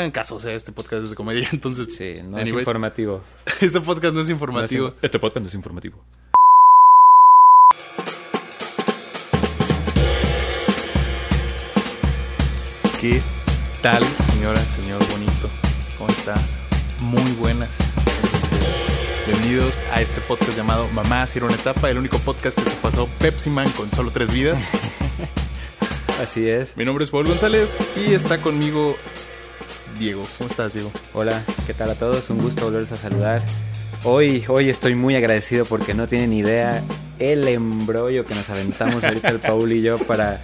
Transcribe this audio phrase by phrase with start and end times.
[0.00, 1.94] hagan caso, o sea, este podcast es de comedia, entonces...
[1.94, 3.22] Sí, no es informativo.
[3.60, 4.88] este podcast no es No es informativo.
[4.88, 6.02] in- este podcast no es informativo.
[13.00, 13.22] ¿Qué
[13.82, 14.02] tal,
[14.32, 15.48] señora, señor bonito?
[15.96, 16.34] ¿Cómo está?
[17.00, 17.70] Muy buenas.
[19.26, 23.06] Bienvenidos a este podcast llamado Mamá Hicieron una etapa, el único podcast que se pasó
[23.18, 24.60] Pepsi Man con solo tres vidas.
[26.22, 26.76] Así es.
[26.76, 28.96] Mi nombre es Paul González y está conmigo
[30.00, 30.24] Diego.
[30.38, 30.90] ¿Cómo estás, Diego?
[31.12, 32.30] Hola, ¿qué tal a todos?
[32.30, 33.42] Un gusto volverles a saludar.
[34.02, 36.82] Hoy, hoy estoy muy agradecido porque no tienen idea
[37.18, 40.40] el embrollo que nos aventamos ahorita el Paul y yo para,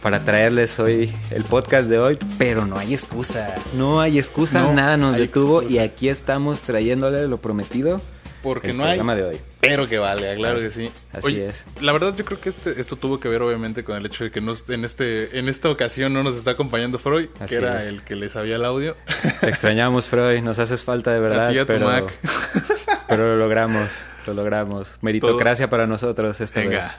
[0.00, 4.72] para traerles hoy el podcast de hoy, pero no hay excusa, no hay excusa, No
[4.74, 5.74] nada nos detuvo excusa.
[5.74, 8.00] y aquí estamos trayéndole lo prometido.
[8.42, 9.40] Porque el no hay, programa de hoy.
[9.60, 10.90] pero que valga, claro que sí.
[11.12, 11.66] Así es.
[11.80, 14.30] La verdad yo creo que este, esto tuvo que ver obviamente con el hecho de
[14.30, 17.80] que no, en, este, en esta ocasión no nos está acompañando Freud, Así que era
[17.80, 17.86] es.
[17.86, 18.96] el que le sabía el audio.
[19.40, 22.12] Te extrañamos, Freud, nos haces falta de verdad, a ti a tu pero, Mac.
[23.08, 24.94] pero lo logramos, lo logramos.
[25.02, 26.94] Meritocracia para nosotros esta Venga.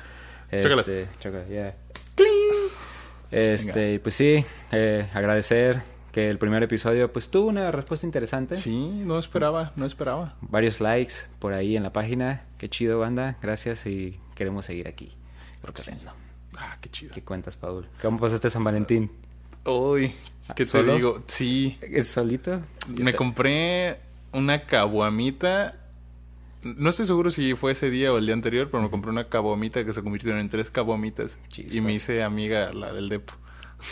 [0.51, 0.63] vez.
[0.63, 0.88] Chócalas.
[0.88, 1.75] Este, choca, yeah.
[3.31, 8.55] Este, y pues sí, eh, agradecer que el primer episodio pues tuvo una respuesta interesante.
[8.55, 10.35] Sí, no esperaba, no esperaba.
[10.41, 12.45] Varios likes por ahí en la página.
[12.57, 13.37] Qué chido, banda.
[13.41, 15.13] Gracias y queremos seguir aquí.
[15.61, 16.11] Procreando.
[16.57, 17.13] Ah, qué chido.
[17.13, 17.87] ¿Qué cuentas, Paul?
[18.01, 19.11] ¿Cómo pasaste San Valentín?
[19.65, 20.13] Uy,
[20.55, 20.95] ¿qué te ¿Solo?
[20.95, 21.23] digo?
[21.27, 22.61] Sí, ¿Es solito?
[22.89, 23.99] me compré
[24.33, 25.77] una caguamita.
[26.63, 29.29] No estoy seguro si fue ese día o el día anterior, pero me compré una
[29.29, 31.37] caguamita que se convirtieron en tres caguamitas.
[31.55, 33.33] Y me hice amiga la del depo.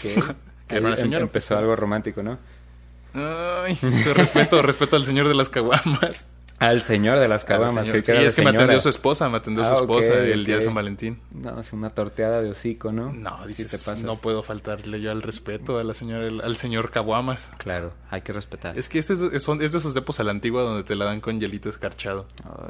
[0.01, 0.21] ¿Qué?
[0.69, 1.59] Que era em- señora, Empezó pues.
[1.59, 2.37] algo romántico, ¿no?
[3.13, 6.35] Ay, te respeto, respeto al señor de las caguamas.
[6.59, 7.85] Al señor de las caguamas.
[7.87, 8.49] Sí, es que me señora.
[8.51, 10.61] atendió su esposa, me atendió su Ah, esposa el día de.
[10.61, 11.21] San Valentín.
[11.31, 13.13] No, es una torteada de hocico, ¿no?
[13.13, 14.03] No, dices, te pasas.
[14.03, 17.49] no puedo faltarle yo al respeto a la señora, al señor Caguamas.
[17.59, 18.77] Claro, hay que respetar.
[18.77, 21.05] Es que este es, es- es de esos depos a la antigua donde te la
[21.05, 22.27] dan con hielito escarchado.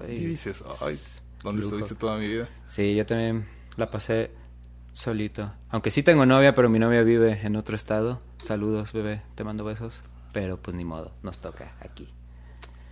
[0.07, 0.17] Ay.
[0.17, 0.97] Y dices, ay,
[1.43, 2.47] ¿dónde estuviste toda mi vida?
[2.67, 4.29] Sí, yo también la pasé
[4.93, 5.51] solito.
[5.69, 8.21] Aunque sí tengo novia, pero mi novia vive en otro estado.
[8.43, 10.01] Saludos, bebé, te mando besos.
[10.33, 12.07] Pero pues ni modo, nos toca aquí.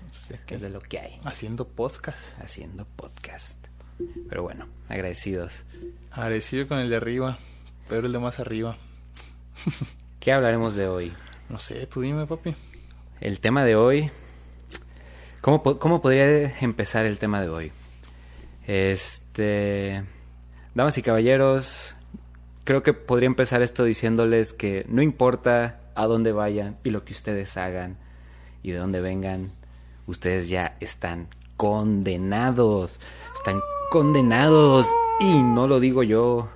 [0.10, 1.20] Pues, Que que- es de lo que hay.
[1.24, 2.40] Haciendo podcast.
[2.42, 3.68] Haciendo podcast.
[4.30, 5.64] Pero bueno, agradecidos.
[6.12, 7.38] Agradecido con el de arriba,
[7.88, 8.78] pero el de más arriba.
[10.20, 11.14] ¿Qué hablaremos de hoy?
[11.50, 12.56] No sé, tú dime, papi.
[13.22, 14.12] El tema de hoy.
[15.42, 17.72] ¿Cómo, cómo podría empezar el tema de hoy?
[18.66, 20.04] Este.
[20.78, 21.96] Damas y caballeros,
[22.64, 27.14] creo que podría empezar esto diciéndoles que no importa a dónde vayan y lo que
[27.14, 27.98] ustedes hagan
[28.62, 29.54] y de dónde vengan,
[30.06, 33.00] ustedes ya están condenados.
[33.34, 34.86] Están condenados.
[35.20, 36.48] Y no lo digo yo,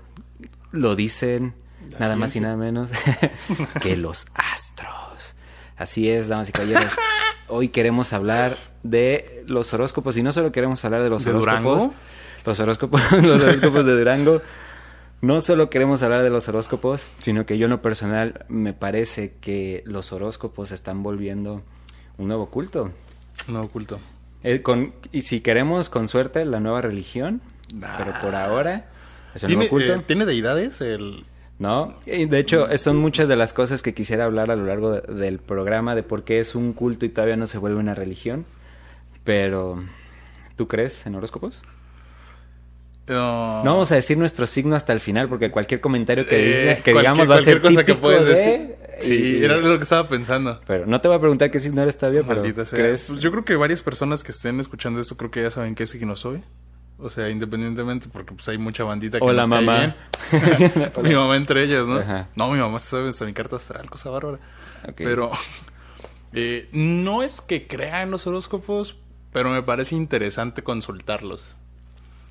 [0.70, 1.56] lo dicen
[2.00, 2.92] nada más y nada menos
[3.82, 5.34] que los astros.
[5.78, 6.92] Así es, damas y caballeros.
[7.48, 11.64] Hoy queremos hablar de los horóscopos y no solo queremos hablar de los ¿De horóscopos,
[11.64, 11.96] Durango?
[12.46, 14.42] Los horóscopos, los horóscopos de Durango.
[15.22, 19.36] No solo queremos hablar de los horóscopos, sino que yo en lo personal me parece
[19.40, 21.62] que los horóscopos están volviendo
[22.18, 22.92] un nuevo culto.
[23.48, 24.00] No oculto.
[24.44, 27.42] Eh, con, y si queremos, con suerte, la nueva religión.
[27.74, 27.98] Nah.
[28.00, 28.90] Pero por ahora,
[29.36, 29.94] es un ¿Tiene, nuevo culto.
[29.94, 30.82] eh, ¿Tiene deidades?
[30.82, 31.24] El...
[31.60, 34.94] No, y de hecho, son muchas de las cosas que quisiera hablar a lo largo
[34.94, 37.94] de- del programa de por qué es un culto y todavía no se vuelve una
[37.94, 38.46] religión.
[39.24, 39.84] Pero,
[40.56, 41.62] ¿tú crees en horóscopos?
[43.12, 43.64] No.
[43.64, 46.94] No vamos a decir nuestro signo hasta el final porque cualquier comentario que, Eh, que
[46.94, 48.76] digamos va a ser cualquier cosa que puedes de- decir.
[49.02, 50.62] Sí, y- era lo que estaba pensando.
[50.68, 52.78] Pero no te voy a preguntar qué signo eres todavía, pero Maldita sea.
[52.80, 53.06] ¿crees?
[53.08, 55.88] Pues yo creo que varias personas que estén escuchando esto creo que ya saben qué
[55.88, 56.42] signo soy.
[57.00, 59.96] O sea, independientemente, porque pues hay mucha bandita que Hola, nos cae mamá.
[60.32, 60.92] bien.
[61.04, 61.96] mi mamá entre ellas, ¿no?
[61.98, 62.28] Ajá.
[62.36, 64.38] No, mi mamá sabe hasta mi carta astral, cosa bárbara.
[64.96, 65.32] Pero
[66.34, 69.00] eh, no es que crea en los horóscopos,
[69.34, 71.58] pero me parece interesante consultarlos.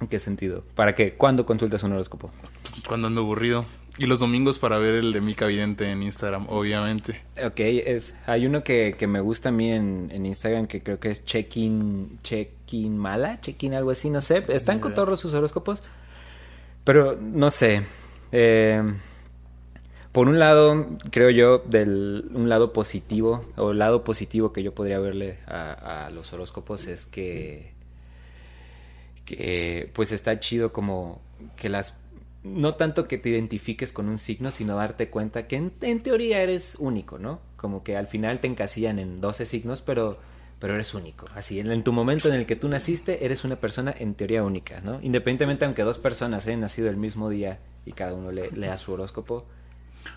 [0.01, 0.65] ¿En qué sentido?
[0.75, 1.15] ¿Para qué?
[1.15, 2.31] ¿Cuándo consultas un horóscopo?
[2.63, 3.67] Pues, cuando ando aburrido.
[3.99, 7.21] Y los domingos para ver el de Mica Vidente en Instagram, obviamente.
[7.45, 10.99] Ok, es, hay uno que, que me gusta a mí en, en Instagram que creo
[10.99, 14.45] que es Check-in Check-in Mala, Check-in algo así, no sé.
[14.49, 14.95] Están idea.
[14.95, 15.83] todos sus horóscopos,
[16.85, 17.83] pero no sé.
[18.33, 18.83] Eh,
[20.13, 24.75] por un lado, creo yo, del un lado positivo, o el lado positivo que yo
[24.75, 27.70] podría verle a, a los horóscopos es que,
[29.37, 31.21] que pues está chido como
[31.57, 31.99] que las
[32.43, 36.77] no tanto que te identifiques con un signo, sino darte cuenta que en, teoría eres
[36.79, 37.41] único, ¿no?
[37.57, 40.19] Como que al final te encasillan en 12 signos, pero,
[40.59, 41.27] pero eres único.
[41.35, 44.43] Así, en, en tu momento en el que tú naciste, eres una persona en teoría
[44.43, 45.01] única, ¿no?
[45.03, 48.93] Independientemente, aunque dos personas hayan nacido el mismo día y cada uno le lea su
[48.93, 49.47] horóscopo,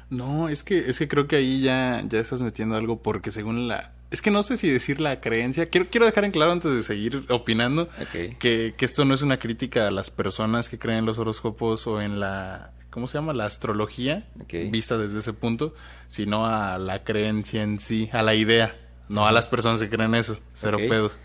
[0.09, 3.67] No, es que, es que creo que ahí ya, ya estás metiendo algo porque según
[3.67, 3.91] la...
[4.13, 5.71] Es que no sé si decir la creencia.
[5.71, 9.37] Quiero, quiero dejar en claro antes de seguir opinando que, que esto no es una
[9.37, 12.73] crítica a las personas que creen en los horóscopos o en la...
[12.91, 13.33] ¿Cómo se llama?
[13.33, 14.27] La astrología,
[14.69, 15.73] vista desde ese punto,
[16.09, 18.77] sino a la creencia en sí, a la idea,
[19.09, 20.37] no a las personas que creen eso.
[20.53, 21.17] Cero pedos.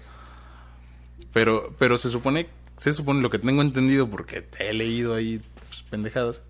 [1.35, 2.49] Pero, pero se supone,
[2.79, 6.41] se supone lo que tengo entendido porque te he leído ahí pues, pendejadas.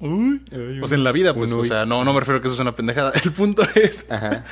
[0.00, 0.42] Uy.
[0.80, 2.60] Pues en la vida, pues, o sea, no, no me refiero a que eso es
[2.60, 3.14] una pendejada.
[3.24, 4.44] El punto es Ajá.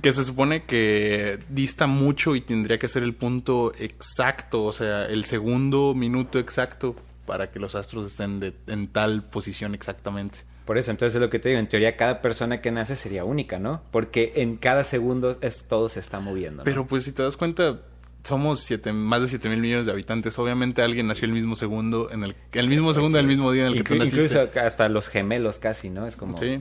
[0.00, 5.04] Que se supone que dista mucho y tendría que ser el punto exacto, o sea,
[5.06, 6.96] el segundo minuto exacto
[7.26, 10.40] para que los astros estén de- en tal posición exactamente.
[10.64, 11.58] Por eso, entonces es lo que te digo.
[11.60, 13.82] En teoría, cada persona que nace sería única, ¿no?
[13.90, 16.58] Porque en cada segundo es, todo se está moviendo.
[16.58, 16.64] ¿no?
[16.64, 17.80] Pero pues si te das cuenta,
[18.22, 20.38] somos siete, más de 7 mil millones de habitantes.
[20.38, 23.72] Obviamente alguien nació el mismo segundo, en el, el mismo segundo del mismo día en
[23.72, 24.22] el que tú naciste.
[24.24, 26.06] Incluso hasta los gemelos casi, ¿no?
[26.06, 26.38] Es como...
[26.38, 26.60] Sí.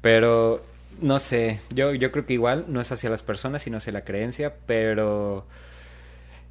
[0.00, 0.62] Pero,
[1.00, 4.04] no sé, yo, yo creo que igual no es hacia las personas, sino hacia la
[4.04, 5.46] creencia, pero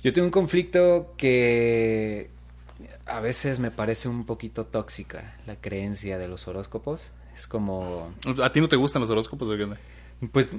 [0.04, 2.30] yo tengo un conflicto que
[3.06, 7.12] a veces me parece un poquito tóxica, la creencia de los horóscopos.
[7.36, 8.14] Es como...
[8.44, 9.78] ¿A ti no te gustan los horóscopos o qué onda?
[10.32, 10.54] Pues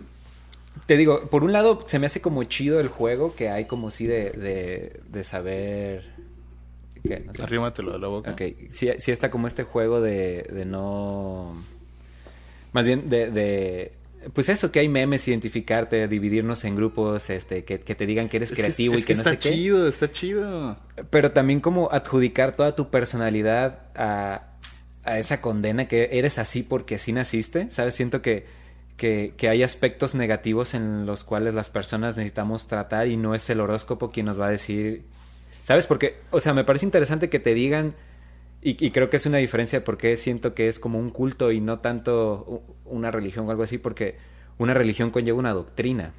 [0.87, 3.91] te digo, por un lado se me hace como chido el juego que hay como
[3.91, 6.15] sí de, de, de saber...
[7.03, 7.21] ¿Qué?
[7.21, 7.43] No sé.
[7.43, 8.31] Arrímatelo a la boca.
[8.33, 11.55] Ok, sí, sí está como este juego de, de no...
[12.73, 13.93] Más bien de, de...
[14.35, 18.37] Pues eso, que hay memes, identificarte, dividirnos en grupos, este, que, que te digan que
[18.39, 19.51] eres Es que- creativo y que, no está sé qué.
[19.51, 20.77] chido, está chido.
[21.11, 24.53] Pero también como adjudicar toda tu personalidad a,
[25.05, 27.95] a esa condena que eres así porque así naciste, ¿sabes?
[27.95, 28.47] Siento que,
[28.97, 33.51] que, que hay aspectos negativos en los cuales las personas necesitamos tratar y no es
[33.51, 35.03] el horóscopo quien nos va a decir,
[35.65, 35.89] ¿sabes?
[35.89, 37.97] Porque, o sea, me parece interesante que te digan,
[38.63, 41.61] y, y creo que es una diferencia porque siento que es como un culto y
[41.61, 44.17] no tanto una religión o algo así, porque
[44.59, 46.15] una religión conlleva una doctrina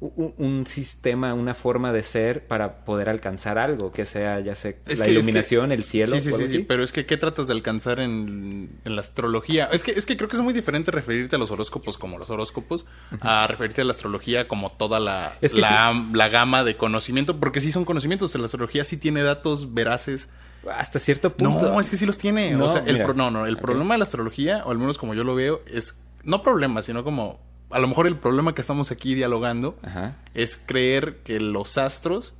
[0.00, 4.72] un sistema, una forma de ser para poder alcanzar algo, que sea ya Es la
[4.72, 7.54] que- es iluminación, el cielo, Sí, sí, sí, sí, pero es que ¿qué tratas de
[7.54, 9.66] alcanzar en, en la astrología?
[9.72, 12.28] Es que, es que creo que es muy diferente referirte a los horóscopos como los
[12.28, 12.84] horóscopos
[13.20, 17.40] a referirte a la astrología como toda la, Es que la, la gama de conocimiento,
[17.40, 20.30] porque sí son conocimientos, la astrología sí tiene datos veraces.
[20.70, 21.72] Hasta cierto punto.
[21.72, 22.52] No, es que sí los tiene.
[22.54, 23.04] No, o sea, el mira.
[23.06, 25.60] pro- no, no, el problema de la astrología, o al menos como yo lo veo,
[25.66, 27.38] es no problema, sino como
[27.70, 30.16] a lo mejor el problema que estamos aquí dialogando Ajá.
[30.34, 32.34] es creer que los astros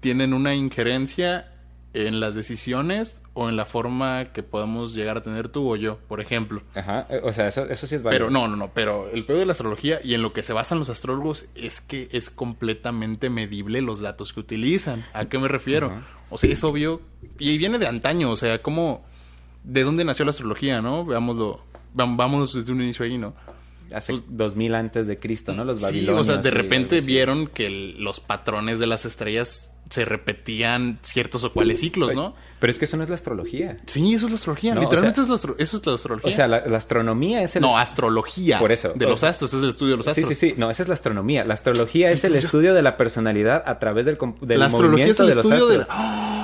[0.00, 1.52] tienen una injerencia
[1.94, 5.98] en las decisiones o en la forma que podamos llegar a tener tú o yo,
[6.08, 6.62] por ejemplo.
[6.74, 7.06] Ajá.
[7.08, 8.26] eh, O sea, eso, eso sí es válido.
[8.26, 10.52] Pero no, no, no, pero el peor de la astrología y en lo que se
[10.52, 15.04] basan los astrólogos es que es completamente medible los datos que utilizan.
[15.14, 15.86] ¿A qué me refiero?
[15.86, 16.06] Ajá.
[16.30, 17.00] O sea, es obvio
[17.38, 19.04] y viene de antaño, o sea, cómo
[19.64, 21.04] de dónde nació la astrología, ¿no?
[21.06, 21.62] Veámoslo,
[21.94, 23.34] vámonos desde un inicio ahí, ¿no?
[23.94, 25.64] Hace pues- dos mil antes de Cristo, ¿no?
[25.64, 26.28] Los Sí, babilonios.
[26.28, 31.52] o sea, de repente vieron que los patrones de las estrellas se repetían ciertos o
[31.52, 32.34] cuales ciclos, ¿no?
[32.60, 33.76] Pero es que eso no es la astrología.
[33.86, 34.74] Sí, eso es la astrología.
[34.74, 36.30] No, Literalmente o es la astro- eso es la astrología.
[36.30, 37.62] O sea, la, la astronomía es el...
[37.62, 38.58] no, astrología.
[38.58, 38.92] Por eso.
[38.94, 40.28] De los sea, astros, es el estudio de los Sí, astros.
[40.30, 40.54] sí, sí.
[40.58, 41.44] No, esa es la astronomía.
[41.44, 45.20] La astrología es el estudio de la personalidad a través del, del La movimiento es
[45.20, 45.86] el de los de astros.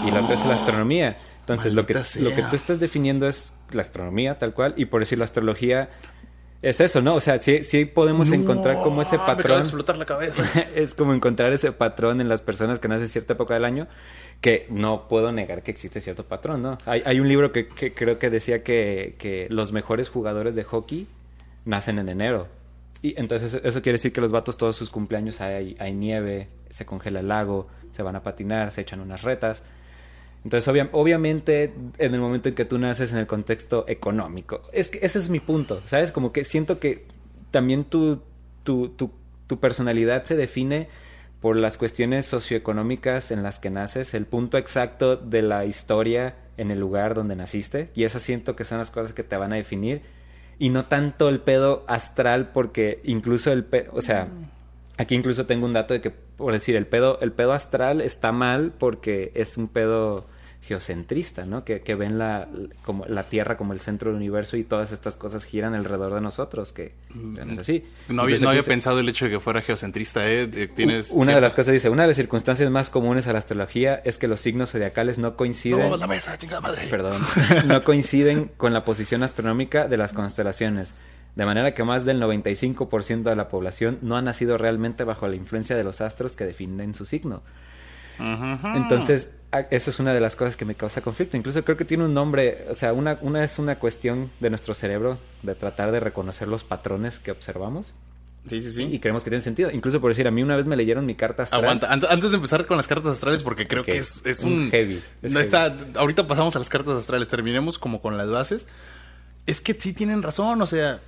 [0.06, 1.17] Y la otra es la astronomía.
[1.41, 4.73] Entonces, lo que, lo que tú estás definiendo es la astronomía, tal cual.
[4.79, 5.91] Y por decir la astrología
[6.64, 7.14] es eso, ¿no?
[7.14, 9.61] O sea, sí, sí podemos encontrar como ese Me acaba de patrón.
[9.61, 10.43] explotar la cabeza.
[10.75, 13.86] es como encontrar ese patrón en las personas que nacen en cierta época del año,
[14.41, 16.79] que no puedo negar que existe cierto patrón, ¿no?
[16.86, 20.65] Hay, hay un libro que, que creo que decía que, que los mejores jugadores de
[20.65, 21.06] hockey
[21.65, 22.48] nacen en enero.
[23.03, 26.48] Y entonces eso, eso quiere decir que los vatos todos sus cumpleaños hay, hay nieve,
[26.70, 29.62] se congela el lago, se van a patinar, se echan unas retas.
[30.44, 34.91] Entonces, obvia- obviamente, en el momento en que tú naces en el contexto económico, es
[34.91, 36.13] que ese es mi punto, ¿sabes?
[36.13, 37.06] Como que siento que
[37.51, 38.20] también tu,
[38.63, 39.10] tu, tu,
[39.46, 40.89] tu personalidad se define
[41.41, 46.70] por las cuestiones socioeconómicas en las que naces, el punto exacto de la historia en
[46.70, 49.56] el lugar donde naciste, y esas siento que son las cosas que te van a
[49.56, 50.03] definir,
[50.58, 54.29] y no tanto el pedo astral, porque incluso el pedo, o sea,
[54.96, 58.31] aquí incluso tengo un dato de que, por decir, el pedo, el pedo astral está
[58.32, 60.27] mal porque es un pedo
[60.66, 61.64] geocentrista, ¿no?
[61.64, 62.48] Que, que ven la,
[62.84, 66.20] como, la Tierra como el centro del universo y todas estas cosas giran alrededor de
[66.20, 67.84] nosotros, que no es así.
[68.08, 70.46] No había, Entonces, no había aquí se- pensado el hecho de que fuera geocentrista, ¿eh?
[70.74, 74.00] Tienes una de las cosas dice, una de las circunstancias más comunes a la astrología
[74.04, 76.88] es que los signos zodiacales no coinciden, No, la mesa, chingada madre.
[76.88, 77.22] perdón,
[77.66, 80.94] no coinciden con la posición astronómica de las constelaciones.
[81.36, 85.34] De manera que más del 95% de la población no ha nacido realmente bajo la
[85.34, 87.42] influencia de los astros que definen su signo.
[88.18, 89.34] Entonces,
[89.70, 91.36] eso es una de las cosas que me causa conflicto.
[91.36, 94.74] Incluso creo que tiene un nombre, o sea, una, una es una cuestión de nuestro
[94.74, 97.94] cerebro de tratar de reconocer los patrones que observamos.
[98.46, 98.82] Sí, sí, sí.
[98.92, 99.70] Y creemos que tiene sentido.
[99.70, 101.64] Incluso por decir, a mí una vez me leyeron mi carta astral.
[101.64, 105.02] Aguanta, antes de empezar con las cartas astrales, porque creo que es, es un, heavy.
[105.22, 108.66] no está, ahorita pasamos a las cartas astrales, terminemos como con las bases.
[109.46, 111.00] Es que sí tienen razón, o sea,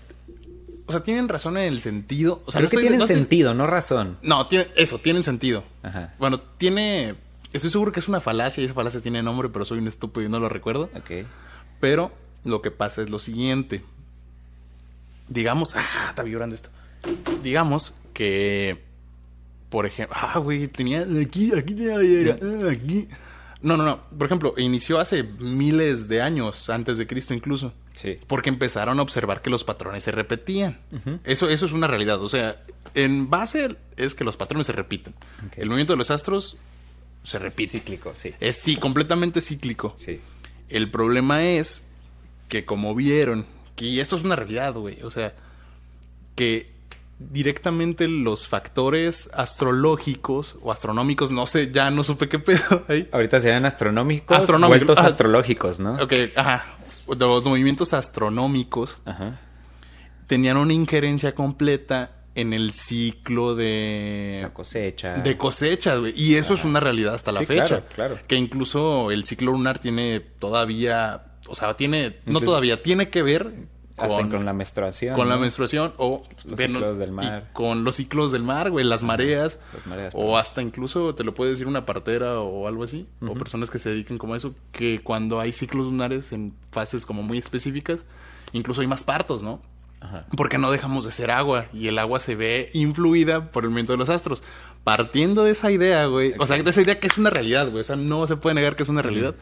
[0.87, 2.43] o sea, tienen razón en el sentido.
[2.47, 4.19] O sea, Creo que tienen sentido, no razón.
[4.23, 5.65] No, tiene, eso, tienen sentido.
[5.83, 6.15] Ajá.
[6.19, 7.17] Bueno, tiene.
[7.53, 10.27] Estoy seguro que es una falacia y esa falacia tiene nombre, pero soy un estúpido
[10.27, 10.91] y no lo recuerdo.
[10.95, 11.27] Ok.
[11.81, 12.13] Pero
[12.45, 13.83] lo que pasa es lo siguiente.
[15.29, 15.75] Digamos.
[15.75, 16.71] Ah, está vibrando esto.
[17.43, 18.85] Digamos que.
[19.71, 20.17] Por ejemplo.
[20.21, 21.01] Ah, güey, tenía.
[21.21, 21.97] Aquí, aquí tenía.
[22.41, 23.09] Ah, aquí.
[23.61, 24.03] No, no, no.
[24.17, 27.73] Por ejemplo, inició hace miles de años, antes de Cristo incluso.
[27.97, 28.19] Sí.
[28.27, 30.79] Porque empezaron a observar que los patrones se repetían.
[31.25, 32.23] eso, eso es una realidad.
[32.23, 32.63] O sea,
[32.95, 35.15] en base es que los patrones se repiten.
[35.57, 36.59] El movimiento de los astros
[37.25, 37.73] se repite.
[37.73, 38.35] Cíclico, sí.
[38.39, 39.95] Es sí, completamente cíclico.
[39.97, 40.21] Sí.
[40.69, 41.87] El problema es
[42.49, 45.03] que como vieron, que esto es una realidad, güey.
[45.03, 45.35] O sea,
[46.35, 46.71] que
[47.19, 53.09] directamente los factores astrológicos o astronómicos, no sé, ya no supe qué pedo ahí.
[53.11, 55.95] Ahorita serían astronómicos, astronómicos vueltos astrológicos, ¿no?
[55.95, 56.77] Ok, ajá.
[57.07, 59.01] Los movimientos astronómicos
[60.27, 64.41] tenían una injerencia completa en el ciclo de...
[64.43, 65.15] La cosecha.
[65.15, 66.13] De cosecha, güey.
[66.15, 67.67] Y eso es una realidad hasta la fecha.
[67.67, 68.19] Claro, claro.
[68.27, 71.23] Que incluso el ciclo lunar tiene todavía...
[71.49, 72.19] O sea, tiene...
[72.27, 73.55] No todavía, tiene que ver
[73.97, 75.15] hasta con, la menstruación.
[75.15, 77.49] Con la menstruación o los ciclos del mar.
[77.55, 79.59] Con los ciclos del mar, güey, las mareas.
[79.73, 83.07] Las mareas o hasta incluso te lo puede decir una partera o algo así.
[83.23, 84.55] O personas que se dediquen como a eso.
[84.71, 88.05] Que cuando hay ciclos lunares en fases como muy específicas,
[88.53, 89.63] incluso hay más partos, ¿no?
[90.01, 90.27] Ajá.
[90.37, 93.93] Porque no dejamos de ser agua y el agua se ve influida por el movimiento
[93.93, 94.43] de los astros.
[94.85, 97.81] Partiendo de esa idea, güey, o sea, de esa idea que es una realidad, güey,
[97.81, 99.35] o sea, no se puede negar que es una realidad,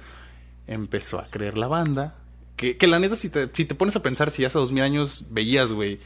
[0.66, 2.14] empezó a creer la banda
[2.56, 5.26] que, la neta, si te, si te pones a pensar, si hace dos mil años
[5.30, 5.98] veías, güey,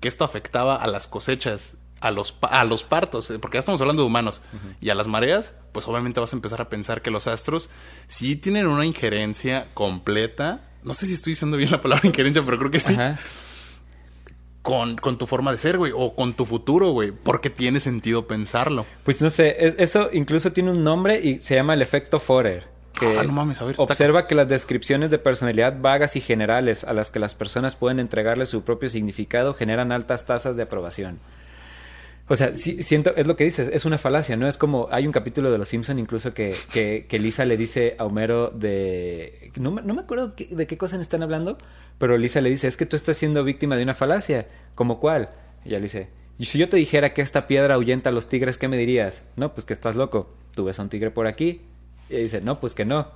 [0.00, 3.80] que esto afectaba a las cosechas, a los, a los partos, eh, porque ya estamos
[3.80, 4.40] hablando de humanos,
[4.80, 7.70] y a las mareas, pues obviamente vas a empezar a pensar que los astros
[8.08, 10.68] sí tienen una injerencia completa.
[10.82, 12.96] No sé si estoy diciendo bien la palabra injerencia, pero creo que sí.
[14.62, 18.28] Con, con, tu forma de ser, güey, o con tu futuro, güey, porque tiene sentido
[18.28, 18.86] pensarlo.
[19.02, 23.18] Pues no sé, eso incluso tiene un nombre y se llama el efecto Forer que
[23.18, 27.74] ah, observa que las descripciones de personalidad vagas y generales a las que las personas
[27.74, 31.18] pueden entregarle su propio significado generan altas tasas de aprobación.
[32.28, 34.48] O sea, siento, es lo que dices, es una falacia, ¿no?
[34.48, 38.04] Es como, hay un capítulo de Los Simpson incluso que, que, Lisa le dice a
[38.04, 39.50] Homero de...
[39.56, 41.58] No, no me acuerdo de qué cosa están hablando,
[41.98, 44.46] pero Lisa le dice, es que tú estás siendo víctima de una falacia.
[44.74, 45.30] ¿Como cuál?
[45.64, 46.08] Y ella le dice,
[46.38, 49.24] y si yo te dijera que esta piedra ahuyenta a los tigres, ¿qué me dirías?
[49.36, 50.30] No, pues que estás loco.
[50.54, 51.60] Tú ves a un tigre por aquí,
[52.12, 53.08] y dice, no, pues que no.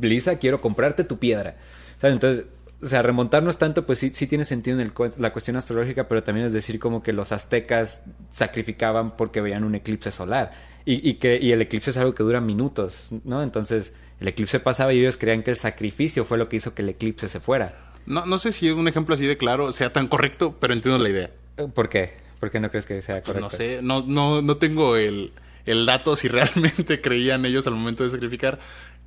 [0.00, 1.56] Lisa, quiero comprarte tu piedra.
[2.02, 2.44] Entonces,
[2.82, 6.46] o sea, remontarnos tanto, pues sí, sí tiene sentido en la cuestión astrológica, pero también
[6.46, 10.52] es decir como que los aztecas sacrificaban porque veían un eclipse solar.
[10.86, 13.42] Y, y, que, y el eclipse es algo que dura minutos, ¿no?
[13.42, 16.82] Entonces, el eclipse pasaba y ellos creían que el sacrificio fue lo que hizo que
[16.82, 17.92] el eclipse se fuera.
[18.06, 21.10] No, no sé si un ejemplo así de claro sea tan correcto, pero entiendo la
[21.10, 21.30] idea.
[21.74, 22.14] ¿Por qué?
[22.38, 23.32] ¿Por qué no crees que sea correcto?
[23.32, 25.32] Pues no sé, no, no, no tengo el
[25.66, 28.58] el dato si realmente creían ellos al momento de sacrificar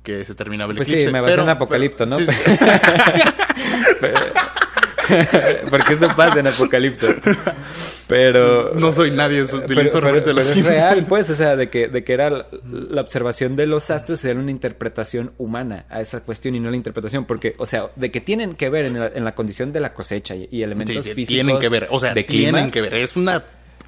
[0.02, 1.08] que se terminaba el pues eclipse.
[1.08, 2.16] sí, me basé en Apocalipto, ¿no?
[5.70, 7.08] Porque eso pasa en Apocalipto.
[8.06, 8.74] Pero...
[8.74, 12.12] No soy nadie, utilizo pero, pero, es real, pues, o sea, de que, de que
[12.12, 16.60] era la, observación de los astros y era una interpretación humana a esa cuestión y
[16.60, 19.80] no la interpretación, porque, o sea, de que tienen que ver en la, condición de
[19.80, 21.28] la cosecha y, elementos físicos.
[21.28, 23.42] Tienen que ver, o sea, tienen que ver, es una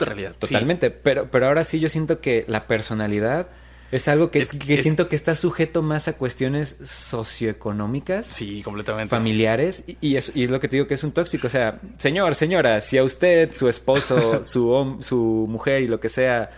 [0.05, 0.35] realidad.
[0.39, 3.49] Totalmente, pero, pero ahora sí yo siento que la personalidad
[3.93, 8.27] es algo que, que siento que está sujeto más a cuestiones socioeconómicas.
[8.27, 9.11] Sí, completamente.
[9.11, 9.85] Familiares.
[10.01, 11.47] Y, es, y es lo que te digo que es un tóxico.
[11.47, 16.09] O sea, señor, señora, si a usted, su esposo, su, su mujer y lo que
[16.09, 16.51] sea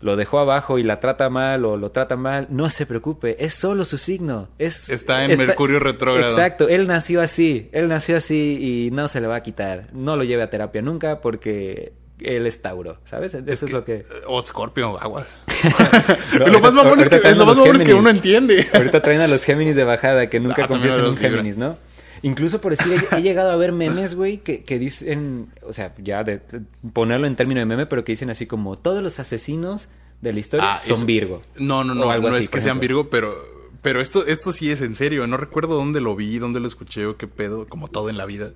[0.00, 3.52] lo dejó abajo y la trata mal o lo trata mal, no se preocupe, es
[3.52, 4.48] solo su signo.
[4.58, 6.32] Es, está en Mercurio retrógrado.
[6.32, 9.88] Exacto, él nació así, él nació así y no se le va a quitar.
[9.92, 13.34] No lo lleve a terapia nunca porque él es Tauro, ¿sabes?
[13.34, 14.04] Eso es, lo que...
[14.26, 15.36] O Scorpio, aguas.
[16.32, 18.68] lo más mamón es que, lo más es que uno entiende.
[18.74, 21.76] ahorita traen a los Géminis de bajada, que nunca ah, confías en un Géminis, ¿no?
[22.22, 26.22] Incluso por decir, he, llegado a ver memes, güey, que, que, dicen, o sea, ya
[26.22, 26.40] de,
[26.92, 29.88] ponerlo en términos de meme, pero que dicen así como, todos los asesinos
[30.20, 31.42] de la historia ah, son Virgo.
[31.56, 33.60] No, no, no, no es que sean Virgo, pero...
[33.82, 35.26] Pero esto, esto sí es en serio.
[35.26, 38.26] No recuerdo dónde lo vi, dónde lo escuché o qué pedo, como todo en la
[38.26, 38.50] vida.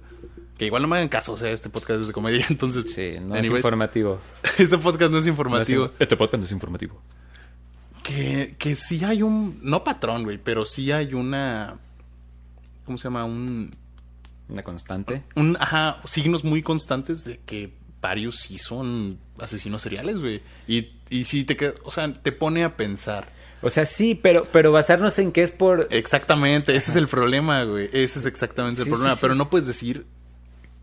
[0.58, 2.92] Que igual no me hagan caso, o sea, este podcast es de comedia, entonces...
[2.92, 4.20] Sí, no es informativo.
[4.58, 5.90] este podcast no es informativo.
[5.98, 7.00] este podcast no es informativo.
[8.04, 9.58] Que, que sí hay un.
[9.62, 11.78] No patrón, güey, pero sí hay una.
[12.84, 13.24] ¿Cómo se llama?
[13.24, 13.70] Un.
[14.50, 15.22] Una constante.
[15.36, 20.42] Un, ajá, signos muy constantes de que varios sí son asesinos seriales, güey.
[20.68, 23.32] Y, y sí te o sea, te pone a pensar.
[23.62, 25.88] O sea, sí, pero, pero basarnos en que es por...
[25.90, 27.86] Exactamente, ese es el problema, güey.
[27.94, 29.12] Ese es exactamente el problema.
[29.12, 29.20] sí, sí.
[29.22, 30.04] Pero no puedes decir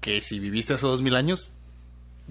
[0.01, 1.53] que si viviste hace dos mil años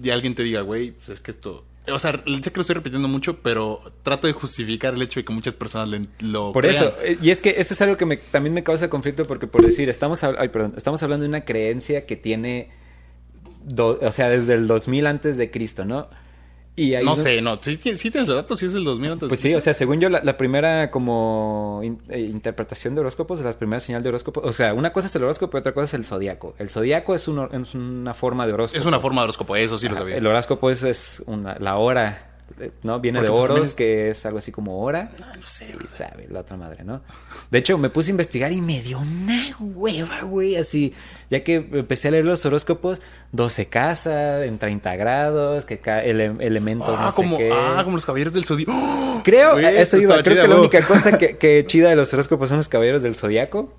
[0.01, 1.65] y alguien te diga, güey, pues es que esto.
[1.91, 5.25] O sea, sé que lo estoy repitiendo mucho, pero trato de justificar el hecho de
[5.25, 6.51] que muchas personas le- lo.
[6.53, 6.83] Por crean.
[6.83, 9.47] eso, eh, y es que eso es algo que me- también me causa conflicto porque
[9.47, 12.69] por decir, estamos, ay, perdón, estamos hablando de una creencia que tiene,
[13.65, 16.07] do- o sea, desde el 2000 antes de Cristo, ¿no?
[16.75, 17.59] Y ahí No sé, no.
[17.61, 19.27] Sí, sí tienes el dato, sí es el 2000 antes.
[19.27, 23.41] Pues sí, o sea, según yo, la, la primera como in- eh, interpretación de horóscopos,
[23.41, 25.85] la primera señal de horóscopo, o sea, una cosa es el horóscopo y otra cosa
[25.85, 26.55] es el zodiaco.
[26.57, 28.79] El zodiaco es, un es una forma de horóscopo.
[28.79, 30.15] Es una forma de horóscopo, eso sí lo sabía.
[30.15, 32.30] El horóscopo es, es una, la hora,
[32.83, 32.99] ¿no?
[32.99, 35.11] Viene Porque, de pues, oros, que es algo así como hora.
[35.39, 37.01] No sé, Y sabe, la otra madre, ¿no?
[37.49, 40.93] De hecho, me puse a investigar y me dio una hueva, güey, así.
[41.29, 46.95] Ya que empecé a leer los horóscopos, 12 casas, en 30 grados, que ele- elementos
[46.97, 47.49] Ah, no sé como, qué.
[47.53, 48.71] ah, como los caballeros del zodiaco.
[48.73, 49.21] ¡Oh!
[49.23, 50.21] Creo, Güey, a eso iba.
[50.21, 53.01] Creo chida, que la única cosa que, que chida de los horóscopos son los caballeros
[53.01, 53.77] del zodiaco.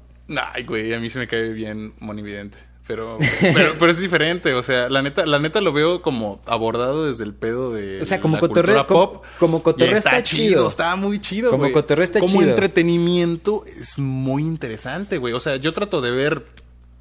[0.55, 2.59] Ay, güey, a mí se me cae bien monividente.
[2.87, 7.07] Pero, pero, pero es diferente, o sea, la neta, la neta lo veo como abordado
[7.07, 9.25] desde el pedo de O sea, como cotorreo- como- pop.
[9.39, 10.67] como cotorreo está chido.
[10.67, 12.51] está muy chido, Como cotorreo está como chido.
[12.51, 15.33] entretenimiento es muy interesante, güey.
[15.33, 16.43] O sea, yo trato de ver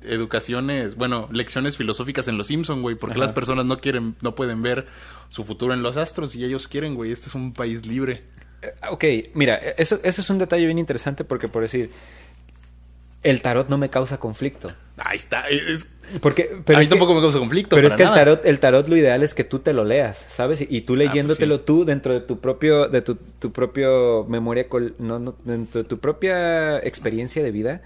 [0.04, 3.22] educaciones, bueno, lecciones filosóficas en Los Simpson, güey, porque Ajá.
[3.22, 4.88] las personas no quieren, no pueden ver
[5.30, 7.12] su futuro en los astros y ellos quieren, güey.
[7.12, 8.24] Este es un país libre.
[8.62, 11.90] Eh, Ok, mira, eso, eso es un detalle bien interesante porque, por decir,
[13.24, 14.72] el tarot no me causa conflicto.
[14.98, 15.48] Ahí está.
[15.50, 15.88] Es,
[16.22, 17.76] Porque, a mí es que- tampoco me causa conflicto.
[17.76, 20.18] Pero es que el tarot, el tarot lo ideal es que tú te lo leas,
[20.30, 20.62] ¿sabes?
[20.62, 21.64] Y, y tú pues leyéndotelo sí.
[21.66, 25.90] tú dentro de tu propio, de tu, tu propio memoria, col- no, no, dentro de
[25.90, 27.82] tu propia experiencia de vida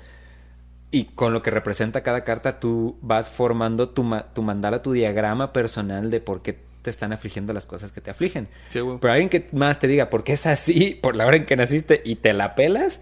[0.91, 4.91] y con lo que representa cada carta, tú vas formando tu, ma- tu mandala, tu
[4.93, 8.47] diagrama personal de por qué te están afligiendo las cosas que te afligen.
[8.69, 8.79] Sí.
[9.01, 11.55] Pero alguien que más te diga por qué es así, por la hora en que
[11.55, 13.01] naciste y te la pelas.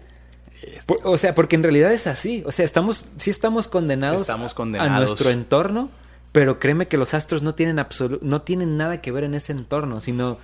[0.86, 2.42] Por- o sea, porque en realidad es así.
[2.46, 5.08] O sea, estamos, sí estamos condenados, Estamos a condenados.
[5.10, 5.90] nuestro entorno,
[6.32, 7.84] pero créeme que los astros no tienen
[8.22, 10.38] no tienen nada que ver en ese entorno, sino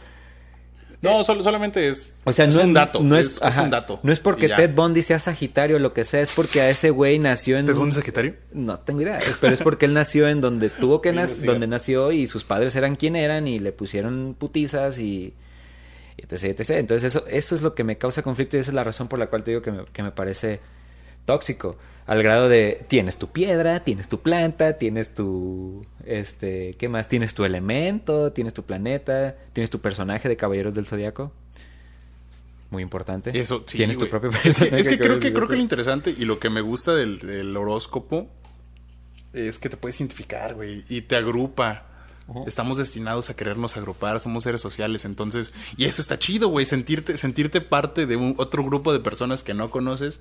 [1.03, 3.01] No, solo- solamente es, o sea, es no un dato.
[3.01, 4.01] no es, es, es ajá, un dato.
[4.03, 4.51] No es porque.
[4.51, 7.65] Ted Bundy sea Sagitario o lo que sea, es porque a ese güey nació en
[7.65, 8.35] ¿Ted Bundy es Sagitario?
[8.53, 11.47] no tengo idea, es- pero es porque él nació en donde tuvo que a nacer,
[11.47, 15.33] donde nació y sus padres eran quien eran y le pusieron putizas y
[16.21, 16.71] etc, etc.
[16.71, 19.19] Entonces eso, eso es lo que me causa conflicto y esa es la razón por
[19.19, 20.61] la cual te digo que me, que me parece
[21.25, 21.77] tóxico.
[22.07, 27.09] Al grado de tienes tu piedra, tienes tu planta, tienes tu este, ¿qué más?
[27.09, 31.33] Tienes tu elemento, tienes tu planeta, tienes tu personaje de Caballeros del Zodiaco.
[32.71, 33.39] Muy importante.
[33.39, 34.81] Eso, sí, Tienes tu propio Es que, personaje.
[34.81, 37.57] es que creo que creo que lo interesante y lo que me gusta del, del
[37.57, 38.29] horóscopo
[39.33, 41.87] es que te puedes identificar, güey, y te agrupa.
[42.47, 47.17] Estamos destinados a querernos agrupar, somos seres sociales, entonces, y eso está chido, güey, sentirte
[47.17, 50.21] sentirte parte de un otro grupo de personas que no conoces.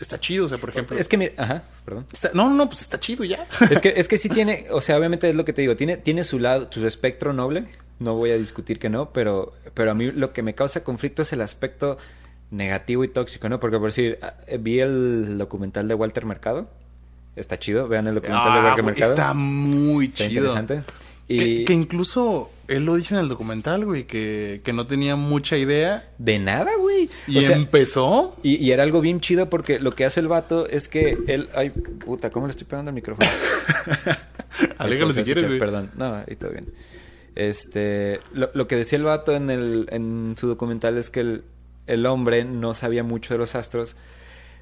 [0.00, 0.98] Está chido, o sea, por ejemplo.
[0.98, 2.06] Es que mira, ajá, perdón.
[2.12, 3.46] está- no, no, pues está chido ya.
[3.70, 5.96] Es que, es que sí tiene, o sea, obviamente es lo que te digo, tiene,
[5.96, 7.68] tiene su lado, su espectro noble,
[8.00, 11.22] no voy a discutir que no, pero, pero a mí lo que me causa conflicto
[11.22, 11.96] es el aspecto
[12.50, 13.60] negativo y tóxico, ¿no?
[13.60, 16.68] Porque por decir, ah, vi el documental de Walter Mercado,
[17.36, 19.12] está chido, vean el documental de Ah, Walter Mercado.
[19.12, 20.46] está muy Está chido.
[20.56, 20.82] interesante.
[21.26, 26.10] Que, incluso él lo dice en el documental, güey, que, que no tenía mucha idea
[26.18, 27.08] de nada, güey.
[27.26, 28.36] y O sea, empezó.
[28.42, 31.48] y, y era algo bien chido porque lo que hace el vato es que él,
[31.54, 33.28] ay, puta, ¿cómo le estoy pegando al micrófono?
[34.78, 35.58] Aléjalo si quieres, güey.
[35.58, 36.66] Perdón, no, ahí todo bien.
[37.34, 41.44] Este, lo, lo que decía el vato en, el, en su documental es que el,
[41.86, 43.96] el hombre no sabía mucho de los astros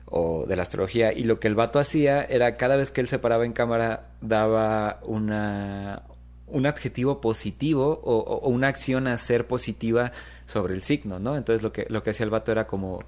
[0.06, 3.08] o de la astrología y lo que el vato hacía era cada vez que él
[3.08, 6.02] se paraba en cámara daba una
[6.52, 10.12] un adjetivo positivo o, una acción a ser positiva
[10.46, 11.36] sobre el signo, ¿no?
[11.36, 13.02] Entonces lo que lo que hacía el vato era como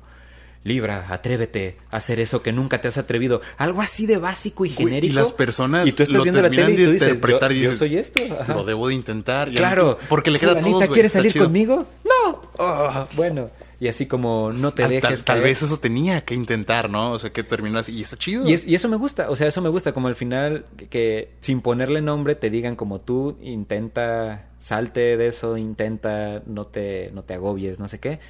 [0.66, 3.42] Libra, atrévete a hacer eso que nunca te has atrevido.
[3.58, 5.14] Algo así de básico y Güey, y genérico.
[5.16, 7.50] las personas y tú estás lo viendo la terminan tele y de tú dices, interpretar
[7.52, 8.20] yo, y yo dices, soy esto.
[8.40, 8.54] Ajá.
[8.54, 9.50] Lo debo de intentar.
[9.50, 9.98] y Claro.
[10.00, 10.88] mí- Porque le queda güey.
[10.88, 11.44] ¿quieres salir chido.
[11.44, 11.86] conmigo?
[12.04, 12.40] No.
[12.58, 13.48] Ah, bueno.
[13.80, 17.10] Y así como no te Ah, dejes tal, vez eso tenía que intentar, ¿no?
[17.12, 17.92] O sea, que terminó así.
[17.92, 18.48] Y está chido.
[18.48, 20.86] Y, es- y eso me gusta, o sea, eso me gusta, como al final que,
[20.88, 27.10] que sin ponerle nombre te digan como tú, intenta, salte de eso, intenta, no te,
[27.12, 28.20] no te agobies, no sé qué.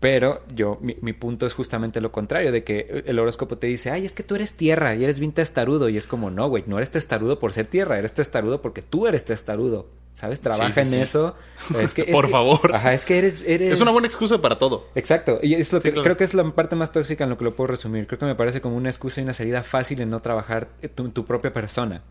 [0.00, 3.90] Pero yo, mi, mi, punto es justamente lo contrario, de que el horóscopo te dice,
[3.90, 5.88] ay, es que tú eres tierra y eres bien testarudo.
[5.88, 9.08] Y es como, no, güey, no eres testarudo por ser tierra, eres testarudo porque tú
[9.08, 9.88] eres testarudo.
[10.14, 10.40] ¿Sabes?
[10.40, 11.36] Trabaja en eso.
[11.80, 12.74] Es que, por favor.
[12.74, 13.72] Ajá, es que eres, eres...
[13.72, 14.88] Es una buena excusa para todo.
[14.96, 15.38] Exacto.
[15.42, 17.54] Y es lo que creo que es la parte más tóxica en lo que lo
[17.54, 18.08] puedo resumir.
[18.08, 21.10] Creo que me parece como una excusa y una salida fácil en no trabajar tu,
[21.10, 22.02] tu propia persona.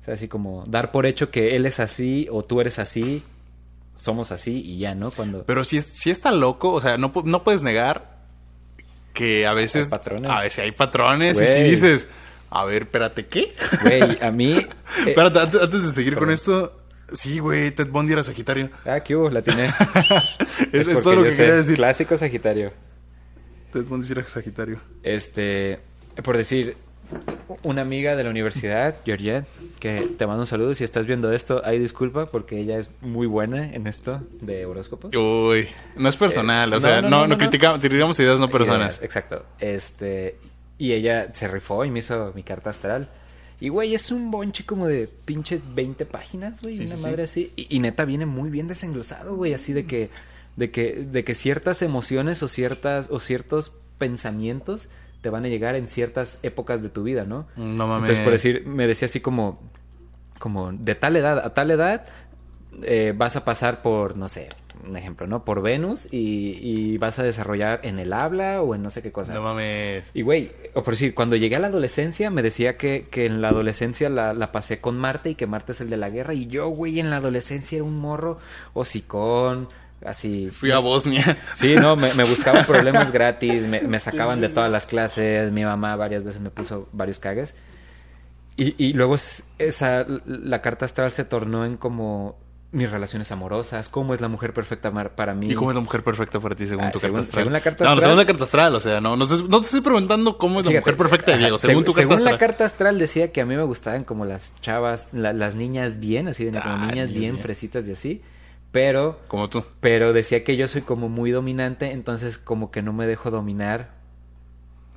[0.00, 3.22] O sea, así como dar por hecho que él es así o tú eres así
[3.96, 5.10] somos así y ya, ¿no?
[5.10, 5.44] Cuando...
[5.44, 8.16] Pero si, es, si está loco, o sea, no, no puedes negar
[9.12, 9.86] que a veces...
[9.86, 10.30] Hay patrones.
[10.30, 12.08] A veces hay patrones y si dices,
[12.50, 13.54] a ver, espérate, ¿qué?
[13.82, 14.52] Güey, a mí...
[14.58, 14.68] eh,
[15.06, 16.82] espérate, antes, antes, de seguir con esto...
[17.12, 18.70] Sí, güey, Ted Bundy era Sagitario.
[18.84, 19.30] Ah, ¿qué hubo?
[19.30, 19.66] La tiene.
[20.72, 21.76] es, es todo lo que quería decir.
[21.76, 22.72] Clásico Sagitario.
[23.72, 24.80] Ted Bundy era Sagitario.
[25.04, 25.78] Este,
[26.24, 26.76] por decir,
[27.62, 29.46] una amiga de la universidad, Georgette,
[29.78, 30.74] que te mando un saludo.
[30.74, 35.14] Si estás viendo esto, hay disculpa porque ella es muy buena en esto de horóscopos.
[35.14, 38.50] Uy, no es personal, eh, o sea, no, no, no, no criticamos, criticamos ideas, no
[38.50, 39.02] personas.
[39.02, 39.44] Exacto.
[39.58, 40.36] Este,
[40.78, 43.08] y ella se rifó y me hizo mi carta astral.
[43.58, 47.22] Y, güey, es un bonche como de pinche 20 páginas, güey, Sí, una sí, madre
[47.22, 47.52] así.
[47.56, 50.10] Y, y neta viene muy bien desenglosado, güey, así de que,
[50.56, 54.90] de que, de que ciertas emociones o ciertas, o ciertos pensamientos
[55.26, 57.48] te van a llegar en ciertas épocas de tu vida, ¿no?
[57.56, 58.10] No mames.
[58.10, 59.58] Entonces, por decir, me decía así como,
[60.38, 62.06] como de tal edad a tal edad
[62.84, 64.48] eh, vas a pasar por, no sé,
[64.86, 65.44] un ejemplo, ¿no?
[65.44, 69.10] Por Venus y, y, vas a desarrollar en el habla o en no sé qué
[69.10, 69.34] cosa.
[69.34, 70.12] No mames.
[70.14, 73.40] Y güey, o por decir, cuando llegué a la adolescencia me decía que, que en
[73.40, 76.34] la adolescencia la, la, pasé con Marte y que Marte es el de la guerra
[76.34, 78.38] y yo, güey, en la adolescencia era un morro
[78.74, 79.70] hocicón,
[80.04, 80.50] así.
[80.50, 81.36] Fui a Bosnia.
[81.54, 85.64] Sí, no, me, me buscaban problemas gratis, me, me sacaban de todas las clases, mi
[85.64, 87.54] mamá varias veces me puso varios cagues.
[88.56, 89.16] Y, y luego
[89.58, 92.38] esa, la carta astral se tornó en como
[92.72, 95.50] mis relaciones amorosas, cómo es la mujer perfecta para mí.
[95.50, 97.40] ¿Y cómo es la mujer perfecta para ti según ah, tu según, carta astral?
[97.42, 98.02] Según la carta no, astral.
[98.02, 100.66] según la carta astral, o sea, no, no, sé, no te estoy preguntando cómo es
[100.66, 102.32] la mujer perfecta de Diego, según, según tu carta según astral.
[102.34, 106.00] la carta astral decía que a mí me gustaban como las chavas, la, las niñas
[106.00, 107.38] bien, así de Ah, niñas niñas bien, bien.
[107.38, 108.22] fresitas y así.
[108.76, 109.64] Pero, Como tú.
[109.80, 113.92] pero decía que yo soy como muy dominante, entonces como que no me dejo dominar.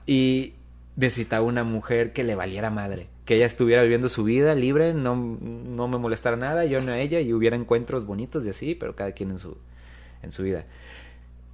[0.06, 0.56] Y
[0.98, 3.08] necesitaba una mujer que le valiera madre.
[3.24, 7.00] Que ella estuviera viviendo su vida libre, no, no me molestara nada, yo no a
[7.00, 9.58] ella, y hubiera encuentros bonitos y así, pero cada quien en su,
[10.24, 10.66] en su vida.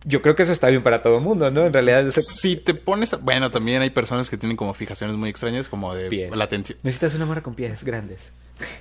[0.07, 1.65] Yo creo que eso está bien para todo el mundo, ¿no?
[1.65, 2.07] En realidad...
[2.07, 2.21] Ese...
[2.21, 3.13] Si te pones...
[3.13, 3.17] A...
[3.17, 6.35] Bueno, también hay personas que tienen como fijaciones muy extrañas, como de pies.
[6.35, 6.77] la atención.
[6.83, 8.31] Necesitas una morra con pies grandes.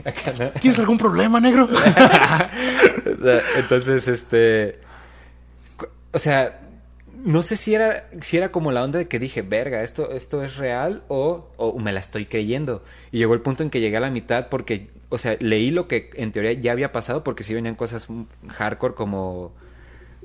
[0.61, 1.69] ¿Tienes algún problema, negro?
[3.57, 4.81] Entonces, este...
[6.13, 6.61] O sea,
[7.25, 10.45] no sé si era, si era como la onda de que dije, verga, esto, esto
[10.45, 12.85] es real o, o, me la estoy creyendo.
[13.13, 15.89] Y llegó el punto en que llegué a la mitad porque, o sea, leí lo
[15.89, 18.09] que en teoría ya había pasado porque sí venían cosas
[18.49, 19.55] hardcore como,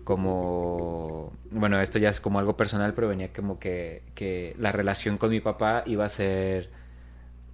[0.10, 5.20] como, bueno, esto ya es como algo personal, pero venía como que, que la relación
[5.20, 6.72] con mi papá iba a ser...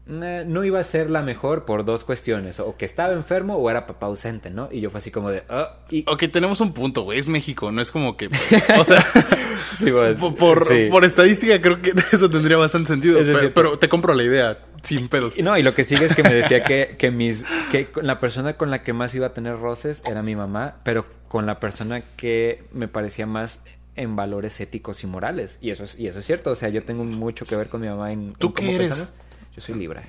[0.06, 3.88] No iba a ser la mejor por dos cuestiones, o que estaba enfermo o era
[3.88, 4.70] papá ausente, ¿no?
[4.72, 5.44] Y yo fue así como de...
[5.50, 6.06] Oh, y...
[6.08, 8.30] Ok, tenemos un punto, güey, es México, no es como que...
[8.80, 9.06] O sea,
[9.78, 10.88] sí, bueno, por, por, sí.
[10.90, 14.60] por, estadística creo que eso tendría bastante sentido, es pero, pero, te compro la idea,
[14.82, 15.38] sin pedos.
[15.40, 18.54] No, y lo que sigue es que me decía que, que, mis, que la persona
[18.54, 22.02] con la que más iba a tener roces era mi mamá, pero con la persona
[22.16, 23.64] que me parecía más
[23.96, 25.58] en valores éticos y morales.
[25.62, 27.82] Y eso es, y eso es cierto, o sea, yo tengo mucho que ver con
[27.82, 28.34] mi mamá en...
[28.34, 28.92] ¿Tú en qué eres?
[28.92, 29.14] Pensamos.
[29.56, 30.04] Yo soy Libra.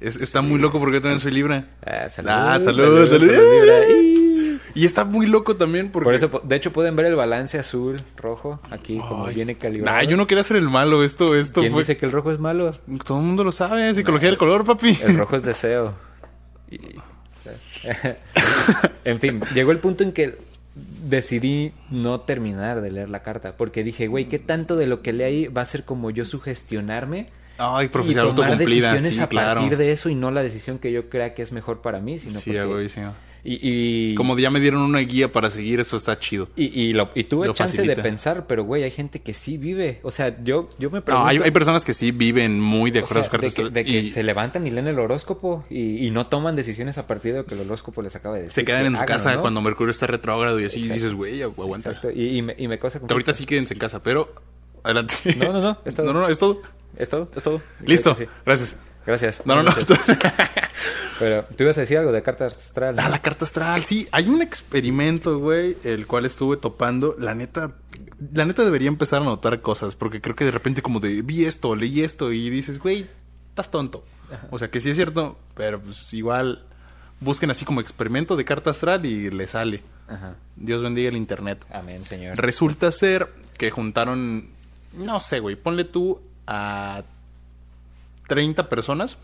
[0.00, 1.68] Es, está muy loco porque yo también soy Libra.
[1.84, 2.30] Ah, salud.
[2.30, 3.28] Ah, salud, salud.
[3.28, 4.60] salud.
[4.74, 6.04] Y está muy loco también porque...
[6.04, 9.96] Por eso, de hecho, pueden ver el balance azul, rojo, aquí, como viene calibrado.
[9.96, 11.80] Nah, yo no quería ser el malo, esto, esto ¿Quién fue...
[11.80, 12.78] dice que el rojo es malo?
[13.06, 14.98] Todo el mundo lo sabe, psicología del color, papi.
[15.02, 15.94] El rojo es deseo.
[16.68, 16.96] Y...
[19.04, 20.38] en fin, llegó el punto en que
[20.74, 25.12] decidí no terminar de leer la carta porque dije, güey, ¿qué tanto de lo que
[25.12, 27.28] leí va a ser como yo sugestionarme?
[27.58, 28.92] Ay, profecía y tomar autocumplida.
[28.92, 29.60] decisiones Sí, a claro.
[29.60, 32.18] partir de eso y no la decisión que yo crea que es mejor para mí,
[32.18, 32.64] sino Sí, porque...
[32.64, 33.00] güey, sí.
[33.48, 33.60] Y,
[34.10, 34.14] y...
[34.16, 36.48] Como ya me dieron una guía para seguir, esto está chido.
[36.56, 37.94] Y, y, lo, y tuve Lo chance facilita.
[37.96, 40.00] de pensar, pero güey, hay gente que sí vive.
[40.02, 41.22] O sea, yo, yo me pregunto...
[41.24, 43.46] No, hay, hay personas que sí viven muy de o acuerdo sea, a sus de
[43.54, 43.72] cartas.
[43.72, 47.06] que, de que y se levantan y leen el horóscopo y, no toman decisiones a
[47.06, 48.54] partir de lo que el horóscopo les acaba de decir.
[48.54, 49.42] se quedan que en casa ¿no?
[49.42, 50.94] cuando Mercurio está retrógrado y así Exacto.
[50.94, 51.90] dices, güey, agu- aguanta.
[51.90, 52.10] Exacto.
[52.10, 54.34] Y, me, y me causa Que ahorita sí quédense en casa, pero
[54.82, 55.14] adelante.
[55.36, 56.06] No, no, no, es todo.
[56.06, 56.60] No, no, no, es todo.
[56.98, 57.30] ¿Es todo?
[57.36, 57.62] ¿Es todo?
[57.84, 58.14] Listo.
[58.14, 58.24] Sí.
[58.44, 58.78] Gracias.
[59.06, 59.42] Gracias.
[59.46, 59.72] No, no, no.
[61.18, 62.96] Pero tú ibas a decir algo de carta astral.
[62.96, 63.02] ¿no?
[63.02, 63.84] Ah, la carta astral.
[63.84, 67.14] Sí, hay un experimento, güey, el cual estuve topando.
[67.18, 67.72] La neta,
[68.34, 71.44] la neta debería empezar a notar cosas, porque creo que de repente como de vi
[71.44, 73.06] esto, leí esto y dices, güey,
[73.50, 74.04] estás tonto.
[74.50, 76.64] O sea, que sí es cierto, pero pues igual
[77.20, 79.82] busquen así como experimento de carta astral y le sale.
[80.08, 80.34] Ajá.
[80.56, 81.64] Dios bendiga el internet.
[81.72, 82.36] Amén, señor.
[82.36, 84.50] Resulta ser que juntaron,
[84.92, 87.04] no sé, güey, ponle tú a
[88.26, 89.16] 30 personas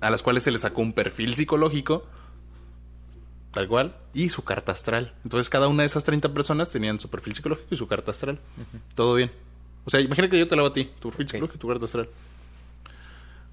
[0.00, 2.04] a las cuales se les sacó un perfil psicológico,
[3.52, 5.14] tal cual, y su carta astral.
[5.24, 8.38] Entonces cada una de esas 30 personas tenían su perfil psicológico y su carta astral.
[8.94, 9.30] Todo bien.
[9.84, 11.68] O sea, imagínate que yo te lo hago a ti, tu perfil psicológico y tu
[11.68, 12.08] carta astral.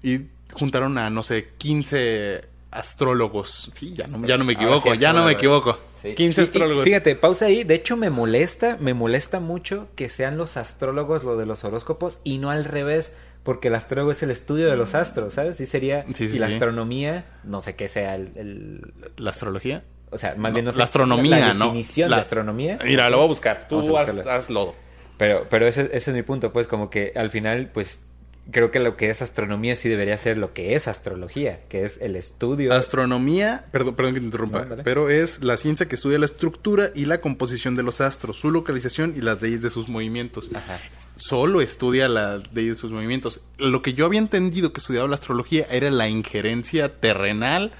[0.02, 0.20] Y
[0.52, 3.70] juntaron a, no sé, 15 astrólogos.
[3.74, 5.78] Sí, ya no, ya no me equivoco, sí, ya no me equivoco.
[5.96, 6.14] Sí.
[6.14, 6.84] 15 Y- y astrólogos.
[6.84, 7.64] fíjate, pausa ahí.
[7.64, 12.18] De hecho, me molesta, me molesta mucho que sean los astrólogos lo de los horóscopos
[12.24, 15.56] y no al revés, porque el astrólogo es el estudio de los astros, ¿sabes?
[15.56, 16.04] Sí sería.
[16.14, 16.54] Sí, sí, y la sí.
[16.54, 18.30] astronomía, no sé qué sea el.
[18.36, 19.84] el- ¿La astrología?
[20.10, 20.78] o sea, más No, bien no sé.
[20.78, 21.64] la astronomía, la ¿no?
[21.66, 22.78] definición La- de astronomía.
[22.84, 23.66] Mira, lo voy a buscar.
[23.68, 24.74] Tú a haz, lodo.
[25.16, 28.06] Pero, pero ese, ese es mi punto, pues, como que al final, pues.
[28.50, 32.00] Creo que lo que es astronomía sí debería ser lo que es astrología, que es
[32.02, 32.74] el estudio.
[32.74, 36.90] Astronomía, perdón, perdón que te interrumpa, No, pero es la ciencia que estudia la estructura
[36.92, 40.50] y la composición de los astros, su localización y las leyes de sus movimientos.
[40.54, 40.80] Ajá.
[41.28, 43.42] Solo estudia leyes de sus movimientos.
[43.58, 47.72] Lo que yo había entendido que estudiaba la astrología era la injerencia terrenal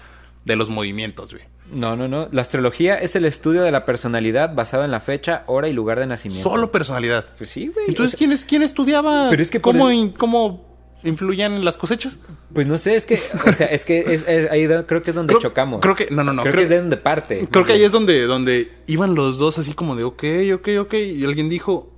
[0.44, 1.44] de los movimientos, güey.
[1.72, 2.28] No, no, no.
[2.32, 5.98] La astrología es el estudio de la personalidad basado en la fecha, hora y lugar
[5.98, 6.48] de nacimiento.
[6.50, 7.24] Solo personalidad.
[7.38, 7.86] Pues sí, güey.
[7.88, 10.68] Entonces, O sea, ¿quién, es, ¿quién estudiaba Pero es que cómo, in- cómo
[11.02, 12.18] influían en las cosechas?
[12.52, 15.16] Pues no sé, es que, o sea, es que es, es ahí creo que es
[15.16, 15.80] donde Creo- chocamos.
[15.80, 17.48] creo que- no, no, no, Creo, creo- que es de donde parte.
[17.50, 20.22] Creo que ahí es donde, donde iban los dos así como de, ok,
[20.54, 20.94] ok, ok.
[20.94, 21.90] Y alguien dijo,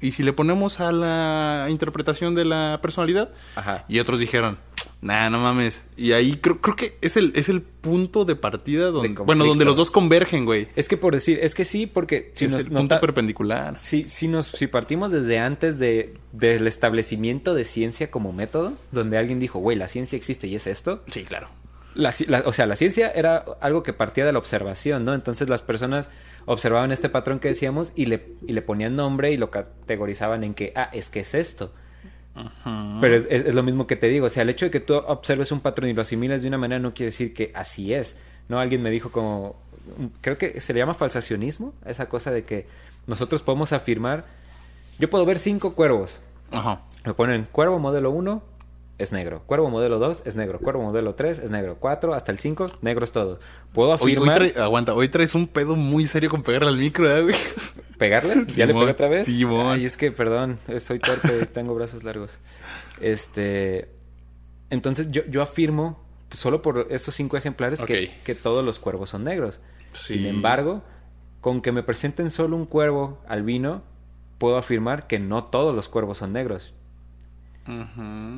[0.00, 3.30] ¿y si le ponemos a la interpretación de la personalidad?
[3.56, 3.84] Ajá.
[3.88, 4.58] Y otros dijeron,
[5.00, 5.82] nah, no mames.
[5.96, 9.24] Y ahí creo, creo que es el, es el punto de partida donde, conflicto.
[9.24, 10.68] bueno, donde los dos convergen, güey.
[10.76, 13.78] Es que por decir, es que sí, porque si es nos el punto nota- perpendicular.
[13.78, 19.18] si, si nos si partimos desde antes de del establecimiento de ciencia como método, donde
[19.18, 21.02] alguien dijo, güey, la ciencia existe y es esto.
[21.10, 21.48] Sí, claro.
[21.94, 25.14] La ci- la- o sea, la ciencia era algo que partía de la observación, ¿no?
[25.14, 26.08] Entonces las personas
[26.48, 30.54] observaban este patrón que decíamos y le, y le ponían nombre y lo categorizaban en
[30.54, 31.72] que, ah, es que es esto.
[33.00, 34.78] Pero es, es- es lo mismo que te digo, o sea, el hecho de que
[34.80, 37.92] tú observes un patrón y lo asimiles de una manera no quiere decir que así
[37.92, 38.16] es,
[38.48, 38.60] ¿no?
[38.60, 39.56] Alguien me dijo como,
[40.20, 42.66] creo que se le llama falsacionismo, esa cosa de que
[43.08, 44.24] nosotros podemos afirmar,
[45.00, 46.20] yo puedo ver cinco cuervos,
[46.52, 46.82] Ajá.
[47.04, 48.42] me ponen cuervo modelo 1
[48.98, 52.38] es negro, cuervo modelo 2 es negro, cuervo modelo 3 es negro, 4 hasta el
[52.38, 53.38] 5 negros todos.
[53.72, 56.76] Puedo Hoy, hoy afirmar trae- aguanta, hoy traes un pedo muy serio con pegarle al
[56.76, 57.36] micro, ¿eh, güey?
[57.96, 59.26] pegarle, ya le pegué otra vez.
[59.26, 59.68] Simón.
[59.74, 62.38] Ay, es que perdón, eh, soy torpe, tengo brazos largos.
[63.00, 63.88] Este
[64.70, 69.10] entonces yo, yo afirmo pues, solo por estos cinco ejemplares que, que todos los cuervos
[69.10, 69.60] son negros.
[69.92, 70.14] Sí.
[70.14, 70.82] Sin embargo,
[71.40, 73.82] con que me presenten solo un cuervo albino,
[74.38, 76.74] puedo afirmar que no todos los cuervos son negros.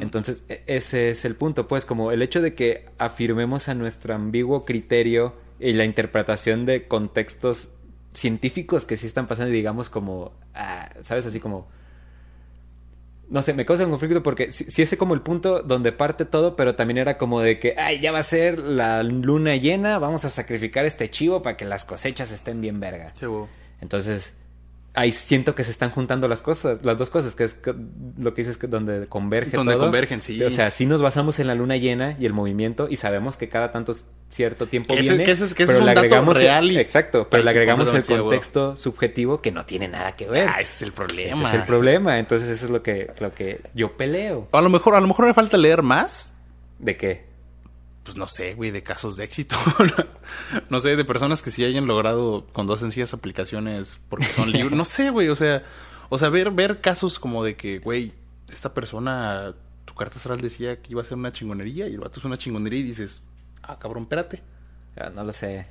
[0.01, 4.15] Entonces, e- ese es el punto, pues, como el hecho de que afirmemos a nuestro
[4.15, 7.73] ambiguo criterio y la interpretación de contextos
[8.13, 11.27] científicos que sí están pasando y digamos como, ah, ¿sabes?
[11.27, 11.69] Así como...
[13.29, 16.25] No sé, me causa un conflicto porque sí, sí ese como el punto donde parte
[16.25, 20.01] todo, pero también era como de que, ay, ya va a ser la luna llena,
[20.01, 23.13] vamos a sacrificar este chivo para que las cosechas estén bien verga.
[23.15, 23.27] Sí.
[23.81, 24.37] Entonces,
[24.95, 27.59] ahí siento que se están juntando las cosas, las dos cosas, que es
[28.19, 29.85] lo que dices que donde converge Donde todo.
[29.85, 30.43] convergen, sí.
[30.43, 33.49] O sea, sí nos basamos en la luna llena y el movimiento y sabemos que
[33.49, 33.95] cada tanto
[34.31, 35.25] cierto tiempo Que viene.
[35.31, 38.77] es- que pero es un le agregamos real y- exacto, pero le agregamos el contexto
[38.77, 40.49] subjetivo que no tiene nada que ver.
[40.49, 41.37] Ah, ese es el problema.
[41.37, 42.19] Ese es el problema.
[42.19, 44.49] Entonces, eso es lo que, lo que yo peleo.
[44.53, 46.33] A lo mejor, a lo mejor me falta leer más.
[46.79, 47.30] ¿De qué?
[48.03, 49.57] Pues no sé, güey, de casos de éxito.
[50.71, 54.73] no sé, de personas que sí hayan logrado con dos sencillas aplicaciones porque son libres.
[54.73, 55.65] No sé, güey, o sea,
[56.09, 58.13] o sea, ver, ver casos como de que, güey,
[58.51, 62.19] esta persona, tu carta astral decía que iba a ser una chingonería y el vato
[62.19, 63.23] es una chingonería y dices,
[63.63, 64.43] ah, cabrón, espérate.
[64.97, 65.67] Ah, No lo sé.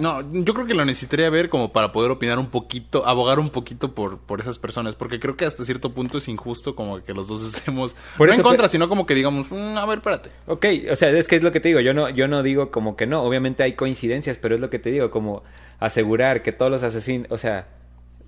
[0.00, 3.50] No, yo creo que lo necesitaría ver como para poder opinar un poquito, abogar un
[3.50, 7.14] poquito por, por esas personas, porque creo que hasta cierto punto es injusto como que
[7.14, 9.86] los dos estemos Por no eso, en contra, pero- sino como que digamos, "Mm, a
[9.86, 10.30] ver, espérate.
[10.46, 12.70] Ok, o sea, es que es lo que te digo, yo no, yo no digo
[12.70, 15.42] como que no, obviamente hay coincidencias, pero es lo que te digo, como
[15.78, 17.68] asegurar que todos los asesinos, o sea,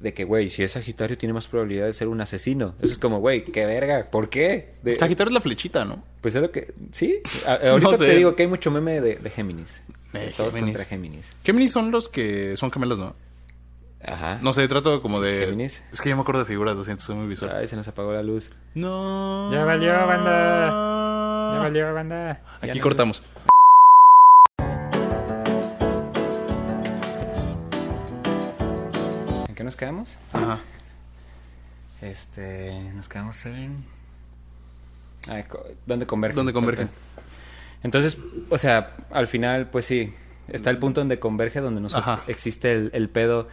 [0.00, 2.74] de que, güey, si es Sagitario tiene más probabilidad de ser un asesino.
[2.80, 4.74] Eso es como, güey, qué verga, ¿por qué?
[4.84, 6.04] De- Sagitario es la flechita, ¿no?
[6.20, 8.06] pues es lo que, sí, A- ahorita No sé.
[8.06, 9.82] te digo que hay mucho meme de, de Géminis.
[10.14, 10.76] Eh, todos Géminis.
[10.76, 11.36] contra Géminis.
[11.44, 13.14] Géminis son los que son gemelos, ¿no?
[14.04, 14.38] Ajá.
[14.42, 15.46] No sé, trato como de.
[15.46, 15.82] Géminis.
[15.92, 17.54] Es que yo me acuerdo de figuras, lo siento, soy muy visual.
[17.56, 18.52] Ay, se nos apagó la luz.
[18.74, 19.52] No.
[19.52, 20.66] Ya valió, banda.
[21.54, 22.40] Ya valió, banda.
[22.62, 23.22] Ya Aquí no- cortamos.
[29.48, 30.16] ¿En qué nos quedamos?
[30.32, 30.58] Ajá.
[32.00, 33.84] Este, nos quedamos en...
[35.28, 36.36] Ah, co- ¿Dónde convergen?
[36.36, 36.88] ¿Dónde convergen?
[36.88, 37.22] Perfecto.
[37.82, 40.12] Entonces, o sea, al final, pues sí,
[40.48, 41.94] está el punto donde converge, donde nos
[42.26, 43.48] existe el, el pedo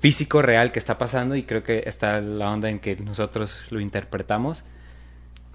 [0.00, 3.80] físico real que está pasando y creo que está la onda en que nosotros lo
[3.80, 4.64] interpretamos.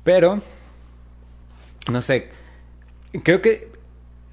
[0.04, 0.42] Pero,
[1.92, 2.30] no sé,
[3.24, 3.72] creo que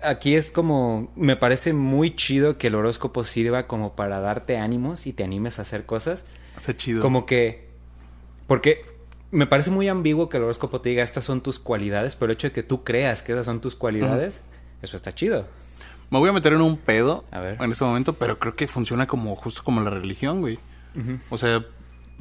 [0.03, 5.07] aquí es como, me parece muy chido que el horóscopo sirva como para darte ánimos
[5.07, 6.25] y te animes a hacer cosas.
[6.57, 7.03] Está chido.
[7.03, 7.69] Como que,
[8.47, 8.85] porque
[9.31, 12.37] me parece muy ambiguo que el horóscopo te diga estas son tus cualidades, pero el
[12.37, 14.43] hecho de que tú creas que esas son tus cualidades,
[14.83, 15.47] eso está chido.
[16.11, 17.57] Me voy a meter en un pedo A ver.
[17.61, 20.59] en este momento, pero creo que funciona como justo como la religión, güey.
[21.31, 21.65] O sea,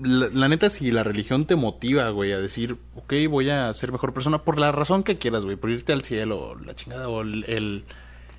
[0.01, 3.91] la, la neta, si la religión te motiva, güey, a decir, ok, voy a ser
[3.91, 7.21] mejor persona por la razón que quieras, güey, por irte al cielo, la chingada, o
[7.21, 7.85] el, el,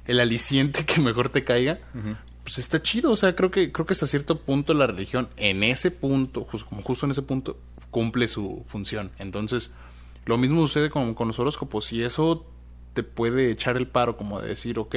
[0.06, 1.78] el aliciente que mejor te caiga,
[2.46, 3.10] pues está chido.
[3.10, 6.68] O sea, creo que, creo que hasta cierto punto la religión, en ese punto, justo,
[6.68, 7.58] como justo en ese punto,
[7.90, 9.10] cumple su función.
[9.18, 9.72] Entonces,
[10.26, 11.86] lo mismo sucede con, con los horóscopos.
[11.86, 12.46] Si eso
[12.94, 14.94] te puede echar el paro, como de decir, ok,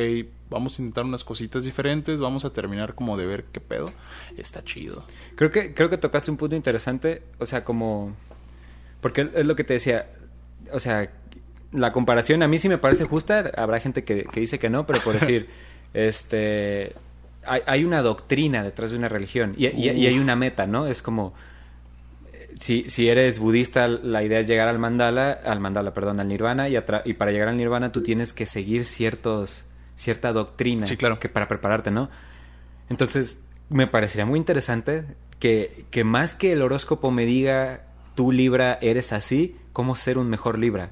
[0.51, 3.91] vamos a intentar unas cositas diferentes, vamos a terminar como de ver qué pedo,
[4.37, 5.03] está chido.
[5.35, 8.15] Creo que, creo que tocaste un punto interesante, o sea, como...
[9.01, 10.07] Porque es lo que te decía,
[10.71, 11.11] o sea,
[11.71, 14.85] la comparación a mí sí me parece justa, habrá gente que, que dice que no,
[14.85, 15.49] pero por decir,
[15.95, 16.93] este...
[17.45, 20.87] Hay, hay una doctrina detrás de una religión y, y- y hay una meta, ¿no?
[20.87, 21.33] Es como...
[22.33, 26.27] eh, Si, si eres budista, la idea es llegar al mandala, al mandala, perdón, al
[26.27, 26.75] nirvana, y,
[27.05, 31.19] y para llegar al nirvana tú tienes que seguir ciertos, cierta doctrina Sí, claro.
[31.19, 32.09] que para prepararte, ¿no?
[32.89, 35.05] Entonces, me parecería muy interesante
[35.39, 37.83] que, que más que el horóscopo me diga,
[38.15, 40.89] tú Libra eres así, cómo ser un mejor Libra.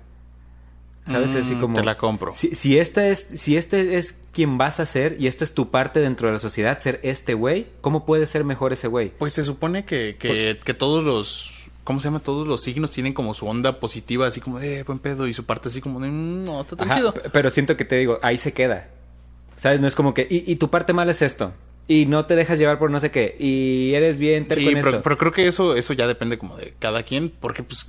[1.08, 1.34] ¿Sabes?
[1.34, 1.74] Mm, así como...
[1.76, 2.34] te la compro.
[2.36, 5.70] Si, si, este es, si este es quien vas a ser y esta es tu
[5.72, 9.12] parte dentro de la sociedad, ser este güey, ¿cómo puede ser mejor ese güey?
[9.18, 11.54] Pues se supone que, que, que todos los...
[11.84, 12.20] ¿Cómo se llama?
[12.20, 15.34] Todos los signos tienen como su onda positiva, así como de "Eh, buen pedo, y
[15.34, 17.14] su parte así como de "Mm, no, está tan Ajá, chido.
[17.32, 18.90] Pero siento que te digo, ahí se queda.
[19.56, 19.80] ¿Sabes?
[19.80, 21.54] No es como que, y, y tu parte mala es esto.
[21.88, 23.38] Y no te dejas llevar por no sé qué.
[23.40, 25.02] Y eres bien terco Sí, en pero, esto.
[25.02, 27.88] pero creo que eso, eso ya depende como de cada quien, porque pues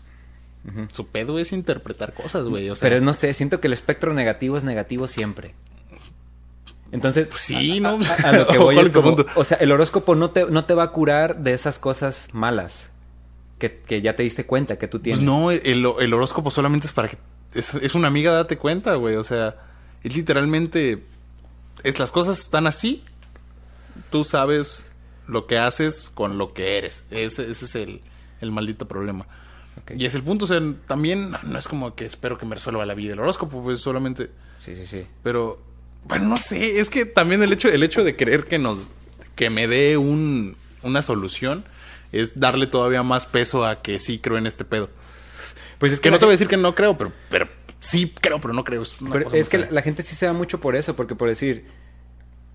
[0.92, 2.68] su pedo es interpretar cosas, güey.
[2.70, 5.54] O sea, Pero no sé, siento que el espectro negativo es negativo siempre.
[6.90, 7.98] Entonces, Pues sí, a- ¿no?
[8.24, 10.64] a, a lo que voy ¿Cuál es como, o sea, el horóscopo no te, no
[10.64, 12.90] te va a curar de esas cosas malas
[13.58, 15.18] que, que ya te diste cuenta que tú tienes.
[15.20, 15.62] pues no, el,
[16.00, 17.18] el horóscopo solamente es para que...
[17.54, 19.16] Es, es una amiga, date cuenta, güey.
[19.16, 19.56] O sea,
[20.02, 21.04] es literalmente...
[21.82, 23.04] Es las cosas están así.
[24.10, 24.84] Tú sabes
[25.26, 27.04] lo que haces con lo que eres.
[27.10, 28.00] Ese, ese es el,
[28.40, 29.26] el maldito problema.
[29.96, 32.54] Y es el punto, o sea, también no, no es como que espero que me
[32.54, 34.30] resuelva la vida el horóscopo, pues solamente...
[34.58, 35.06] Sí, sí, sí.
[35.22, 35.60] Pero,
[36.04, 38.88] bueno, no sé, es que también el hecho, el hecho de querer que nos,
[39.36, 41.64] que me dé un, una solución
[42.12, 44.90] es darle todavía más peso a que sí creo en este pedo.
[45.78, 47.48] Pues es Que no te voy a decir que no creo, pero, pero
[47.80, 48.82] sí creo, pero no creo.
[48.82, 51.66] Es, Pero que la gente sí se da mucho por eso, porque por decir,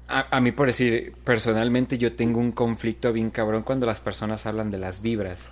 [0.07, 4.45] a, a mí por decir, personalmente yo tengo un conflicto bien cabrón cuando las personas
[4.45, 5.49] hablan de las vibras.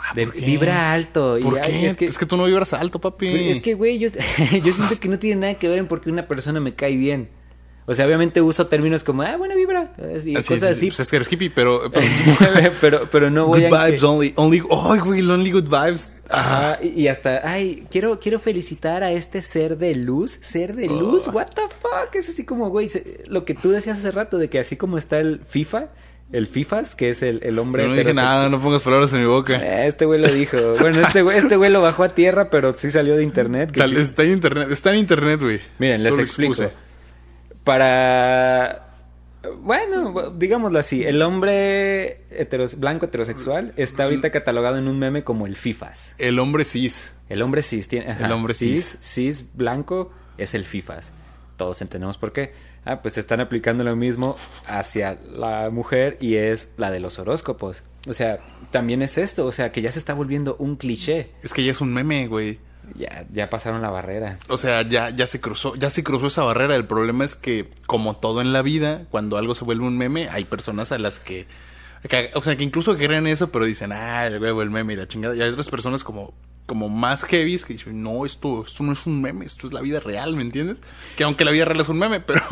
[0.00, 1.38] Ah, vibra alto.
[1.38, 2.06] y, ¿Por ay, qué?
[2.06, 3.26] es que, tú no vibras alto, papi.
[3.30, 4.08] Pero es que, güey, yo,
[4.64, 6.96] yo siento que no tiene nada que ver en por qué una persona me cae
[6.96, 7.28] bien.
[7.88, 9.94] O sea, obviamente uso términos como, ah, buena vibra.
[10.24, 10.86] Y Ah, cosas sí, sí, así.
[10.88, 11.88] pues es que eres hippie, pero...
[11.92, 13.86] pero pero, pero no voy good a...
[13.86, 14.32] vibes only.
[14.34, 14.60] Only...
[14.70, 16.20] Ay, güey, only good vibes.
[16.28, 16.78] Ajá, Ajá.
[16.82, 21.28] y, y hasta, ay, quiero, quiero felicitar a este ser de luz, ser de luz,
[21.28, 21.30] Oh.
[21.30, 22.90] what the fuck, es así como, güey,
[23.28, 25.86] lo que tú decías hace rato, de que así como está el FIFA,
[26.32, 28.34] el FIFAs, que es el, el hombre No dije heterosexual.
[28.36, 29.56] nada, no pongas palabras en mi boca.
[29.56, 30.56] Eh, Este güey lo dijo.
[30.80, 33.70] Bueno, este güey, este güey lo bajó a tierra, pero sí salió de internet.
[33.70, 35.60] que Tal- Está en internet, está en internet, güey.
[35.78, 36.52] Miren, les explico.
[36.54, 36.74] expuse.
[37.64, 38.82] Para.
[39.60, 42.22] Bueno, digámoslo así, el hombre
[42.78, 46.14] blanco heterosexual está ahorita catalogado en un meme como el FIFAs.
[46.18, 47.12] El hombre cis.
[47.28, 48.10] El hombre cis tiene.
[48.10, 48.98] ajá, El hombre cis.
[49.00, 51.12] Cis blanco es el FIFAs.
[51.56, 52.52] Todos entendemos por qué.
[52.86, 57.82] Ah, pues están aplicando lo mismo hacia la mujer y es la de los horóscopos.
[58.08, 58.38] O sea,
[58.70, 61.32] también es esto, o sea, que ya se está volviendo un cliché.
[61.42, 62.60] Es que ya es un meme, güey.
[62.94, 64.36] Ya, ya pasaron la barrera.
[64.48, 66.76] O sea, ya, ya se cruzó, ya se cruzó esa barrera.
[66.76, 70.28] El problema es que, como todo en la vida, cuando algo se vuelve un meme,
[70.30, 71.48] hay personas a las que,
[72.08, 74.96] que- o sea, que incluso creen eso, pero dicen, ah, el huevo, el meme y
[74.96, 75.34] la chingada.
[75.34, 76.32] Y hay otras personas como,
[76.66, 79.80] como más heavies que dicen, no, esto, esto no es un meme, esto es la
[79.80, 80.82] vida real, ¿me entiendes?
[81.16, 82.42] Que aunque la vida real es un meme, pero,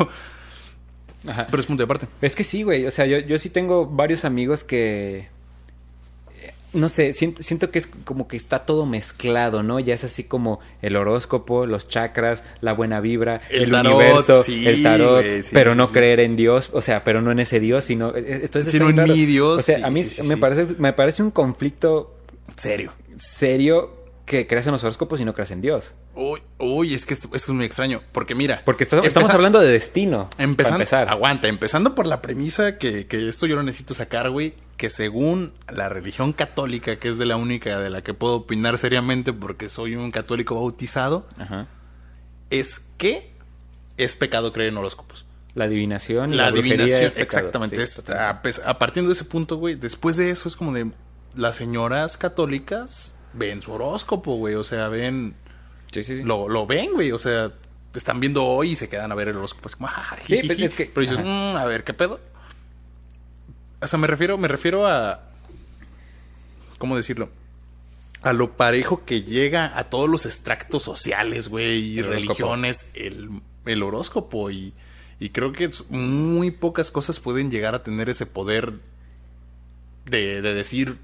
[1.27, 1.47] Ajá.
[1.49, 2.07] pero es punto de aparte.
[2.21, 2.85] Es que sí, güey.
[2.85, 5.27] O sea, yo, yo sí tengo varios amigos que.
[6.73, 9.79] No sé, siento, siento que es como que está todo mezclado, ¿no?
[9.79, 14.39] Ya es así como el horóscopo, los chakras, la buena vibra, El el, tarot, universo,
[14.39, 17.31] sí, el tarot, güey, sí, pero sí, no creer en Dios, o sea, pero no
[17.31, 18.13] en ese Dios, sino.
[18.13, 19.25] eh, Entonces Sino en mi.
[19.25, 20.35] Dios, O sea, a mí me.
[20.35, 22.13] Parece, me parece un conflicto
[22.57, 22.91] Serio.
[23.15, 23.94] serio
[24.25, 25.93] que creas en los horóscopos y no creas en Dios.
[26.15, 28.01] Uy, uy, es que esto, esto es muy extraño.
[28.11, 28.63] Porque mira.
[28.65, 30.29] Porque estamos, empeza- hablando de destino.
[30.39, 31.09] Empezando, empezar.
[31.09, 35.53] aguanta, empezando por la premisa que, que esto yo lo necesito sacar, güey, que según
[35.71, 39.69] la religión católica, que es de la única de la que puedo opinar seriamente porque
[39.69, 41.67] soy un católico bautizado, Ajá.
[42.49, 43.31] es que
[43.97, 45.25] es pecado creer en horóscopos.
[45.53, 47.23] La adivinación y La adivinación, es pecado.
[47.23, 47.75] exactamente.
[47.77, 48.29] Sí, es- a,
[48.65, 50.91] a partir de ese punto, güey, después de eso es como de
[51.35, 55.35] las señoras católicas ven su horóscopo, güey, o sea, ven
[55.91, 56.23] Sí, sí, sí.
[56.23, 57.11] lo, lo ven, güey.
[57.11, 57.51] O sea,
[57.91, 59.69] te están viendo hoy y se quedan a ver el horóscopo.
[59.69, 60.47] Es como, ah, Sí, jijiji.
[60.47, 61.27] pero es que- Pero dices, ajá.
[61.27, 62.19] "Mm, a ver, ¿qué pedo?
[63.81, 65.21] O sea, me refiero, me refiero a.
[66.77, 67.29] ¿Cómo decirlo?
[68.21, 73.29] A lo parejo que llega a todos los extractos sociales, güey, y El religiones, el,
[73.65, 74.49] el horóscopo.
[74.49, 74.73] Y,
[75.19, 78.73] y creo que muy pocas cosas pueden llegar a tener ese poder
[80.05, 80.97] de, de decir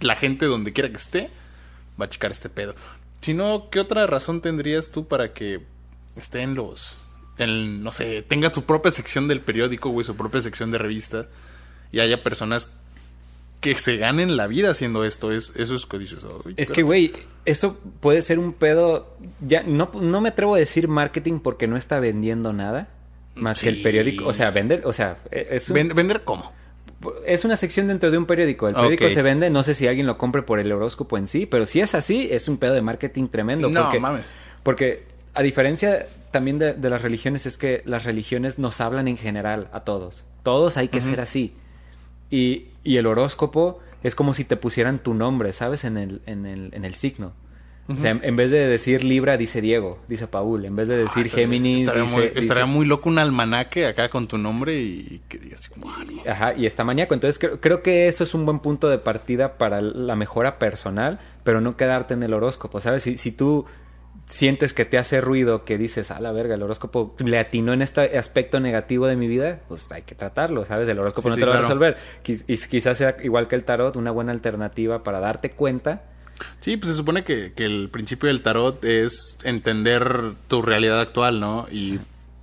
[0.00, 1.28] la gente donde quiera que esté
[2.00, 2.74] va a checar este pedo.
[3.20, 5.60] Si no, ¿qué otra razón tendrías tú para que
[6.16, 6.96] esté en los...
[7.38, 11.26] En, no sé, tenga su propia sección del periódico, güey, su propia sección de revista
[11.92, 12.78] y haya personas
[13.60, 15.32] que se ganen la vida haciendo esto?
[15.32, 17.12] Es, eso es que dices, "Ay, Es que, güey,
[17.44, 19.16] eso puede ser un pedo.
[19.40, 22.88] Ya no, no me atrevo a decir marketing porque no está vendiendo nada.
[23.34, 24.26] Más que el periódico.
[24.26, 24.82] O sea, vender.
[24.84, 26.52] O sea, es, un- Ven- ¿Vender cómo?
[27.26, 28.68] Es una sección dentro de un periódico.
[28.68, 29.50] El periódico se vende.
[29.50, 31.46] No sé si alguien lo compre por el horóscopo en sí.
[31.46, 33.68] Pero si es así, es un pedo de marketing tremendo.
[33.68, 34.24] No, porque, mames.
[34.62, 39.16] Porque, a diferencia también de, de las religiones, es que las religiones nos hablan en
[39.16, 40.24] general a todos.
[40.42, 41.54] Todos hay que ser así.
[42.30, 45.84] Y, y el horóscopo es como si te pusieran tu nombre, ¿sabes?
[45.84, 47.32] En el, en el, en el signo.
[47.88, 50.64] O sea, en, en vez de decir Libra, dice Diego, dice Paul.
[50.66, 53.18] En vez de decir Ah, estaría- Géminis, Estaría, dice, muy, dice- estaría muy loco un
[53.18, 55.90] almanaque acá con tu nombre y que digas como...
[55.90, 56.30] "Ah, no".
[56.30, 57.14] Ajá, y está maníaco.
[57.14, 61.18] Entonces creo, creo que eso es un buen punto de partida para la mejora personal,
[61.44, 63.04] pero no quedarte en el horóscopo, ¿sabes?
[63.04, 63.64] Si, si tú
[64.26, 67.80] sientes que te hace ruido, que dices, a la verga, el horóscopo le atinó en
[67.80, 70.86] este aspecto negativo de mi vida, pues hay que tratarlo, ¿sabes?
[70.90, 71.96] El horóscopo Sí, no sí, te lo va a resolver.
[72.22, 76.02] Quiz- y quizás sea igual que el tarot, una buena alternativa para darte cuenta.
[76.60, 81.40] Sí, pues se supone que, que el principio del tarot es entender tu realidad actual,
[81.40, 81.66] ¿no?
[81.70, 81.98] Y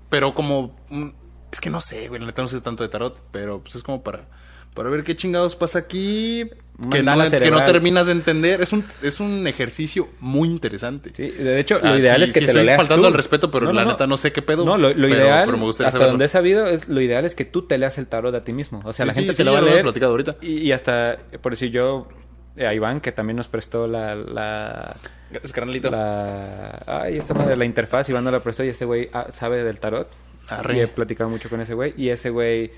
[0.09, 1.07] pero como mm,
[1.51, 3.83] es que no sé, güey, la neta no sé tanto de tarot, pero pues es
[3.83, 4.27] como para
[4.73, 6.43] para ver qué chingados pasa aquí
[6.91, 8.61] que no, que no terminas de entender.
[8.61, 11.11] Es un es un ejercicio muy interesante.
[11.15, 13.07] Sí, de hecho, lo Ah, ideal sí, es que sí te lo estoy leas faltando
[13.07, 15.57] al respeto, pero la neta no sé qué pedo, No, lo, lo pero- ideal, pero
[15.57, 16.11] me gustaría hasta saberlo.
[16.11, 18.51] donde he sabido, es, lo ideal es que tú te leas el tarot a ti
[18.51, 18.81] mismo.
[18.83, 19.83] O sea, Sí, la gente te lo va a lo leer.
[19.83, 20.35] platicado ahorita.
[20.41, 22.09] Y, y hasta, por decir yo,
[22.57, 24.15] a Iván, que también nos prestó la...
[24.15, 24.95] la
[25.31, 25.89] Gracias, carnalito.
[25.91, 29.63] la ay, esta madre, la interfaz, Iván no la prestó y ese güey ah, sabe
[29.63, 30.07] del tarot.
[30.47, 30.77] Arre.
[30.77, 31.95] Y he platicado mucho con ese güey.
[31.97, 32.71] Y ese güey,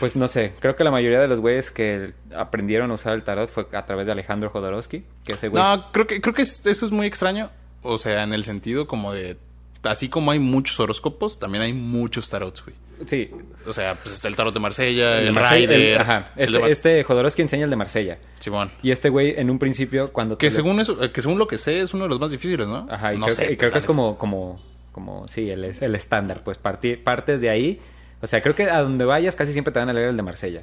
[0.00, 3.22] pues no sé, creo que la mayoría de los güeyes que aprendieron a usar el
[3.22, 5.04] tarot fue a través de Alejandro Jodorowsky.
[5.24, 7.50] Que ese güey No, creo que creo que es- eso es muy extraño,
[7.82, 9.38] o sea, en el sentido como de
[9.84, 12.74] así como hay muchos horóscopos, también hay muchos tarots, güey.
[13.04, 13.30] Sí,
[13.66, 16.30] O sea, pues está el tarot de Marsella, el, Marsella, el- ajá.
[16.36, 18.18] el de Este, Mar- este Jodorowsky enseña el de Marsella.
[18.38, 18.70] Simón.
[18.82, 20.38] Y este güey, en un principio, cuando...
[20.38, 22.66] Que le- eso, eh, que según lo que sé, es uno de los más difíciles,
[22.66, 22.86] ¿no?
[22.90, 25.64] Ajá, y no creo, sé, que, y creo que es como, como, como, sí, el,
[25.64, 27.80] el estándar, pues partir, partes de ahí.
[28.22, 30.22] O sea, creo que a donde vayas casi siempre te van a leer el de
[30.22, 30.62] Marsella.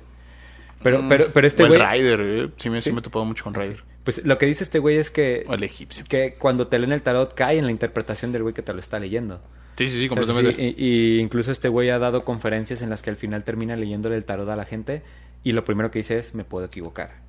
[0.82, 1.10] Pero, neta.
[1.10, 2.94] pero, pero este el güey, Raider, eh, sí me, sí Sí.
[2.94, 3.84] me he topado mucho con Raider.
[4.04, 6.04] pues lo que dice este güey es que, O el egipcio.
[6.10, 8.80] que cuando te leen el tarot cae en la interpretación del güey que te lo
[8.80, 9.40] está leyendo.
[9.76, 10.56] Sí, sí, sí, completamente.
[10.56, 13.76] sí, y, y incluso este güey ha dado conferencias en las que al final termina
[13.76, 15.02] leyéndole el tarot a la gente
[15.44, 17.22] y lo primero que dice es, me puedo equivocar.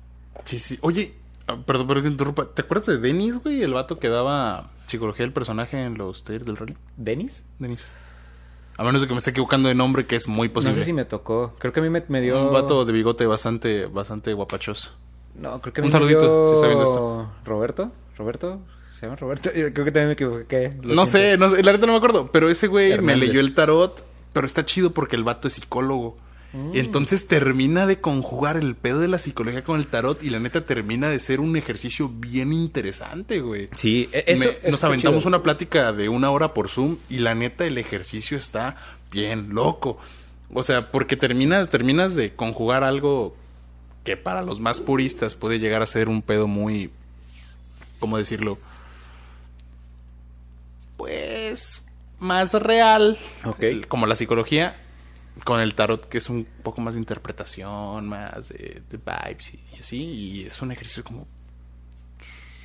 [0.43, 0.77] Sí, sí.
[0.81, 1.13] Oye,
[1.47, 2.45] ah, perdón, perdón interrumpa.
[2.53, 3.61] ¿Te acuerdas de Denis, güey?
[3.61, 6.75] El vato que daba psicología del personaje en los talleres del rally.
[6.97, 7.47] ¿Denis?
[7.59, 7.89] Denis.
[8.77, 10.75] A menos de que me esté equivocando de nombre, que es muy posible.
[10.75, 11.55] No sé si me tocó.
[11.59, 12.47] Creo que a mí me, me dio...
[12.47, 14.91] Un vato de bigote bastante, bastante guapachoso.
[15.35, 17.31] No, creo que Un me saludito, dio si está viendo esto.
[17.45, 18.59] Roberto, Roberto,
[18.95, 19.49] ¿se llama Roberto?
[19.53, 20.73] Yo Creo que también me equivoqué.
[20.83, 22.31] no sé, no sé, la neta no me acuerdo.
[22.31, 24.03] Pero ese güey me leyó el tarot.
[24.33, 26.17] Pero está chido porque el vato es psicólogo.
[26.51, 26.71] Mm.
[26.75, 30.21] Entonces termina de conjugar el pedo de la psicología con el tarot.
[30.23, 33.69] Y la neta termina de ser un ejercicio bien interesante, güey.
[33.75, 35.27] Sí, e- eso, Me- eso nos aventamos chido.
[35.29, 38.75] una plática de una hora por Zoom y la neta el ejercicio está
[39.11, 39.97] bien loco.
[40.53, 43.35] O sea, porque terminas, terminas de conjugar algo
[44.03, 46.91] que para los más puristas puede llegar a ser un pedo muy,
[47.99, 48.57] ¿cómo decirlo?
[50.97, 51.85] Pues
[52.19, 53.63] más real, Ok.
[53.63, 54.75] el- como la psicología,
[55.43, 59.59] con el tarot que es un poco más de interpretación, más de, de vibes y,
[59.75, 61.27] y así, y es un ejercicio como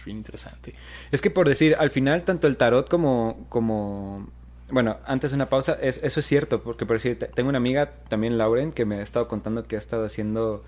[0.05, 0.74] bien interesante.
[1.11, 4.28] Es que por decir, al final tanto el tarot como, como,
[4.70, 7.59] bueno, antes de una pausa, es, eso es cierto, porque por decir, te- tengo una
[7.59, 10.64] amiga, también Lauren, que me ha estado contando que ha estado haciendo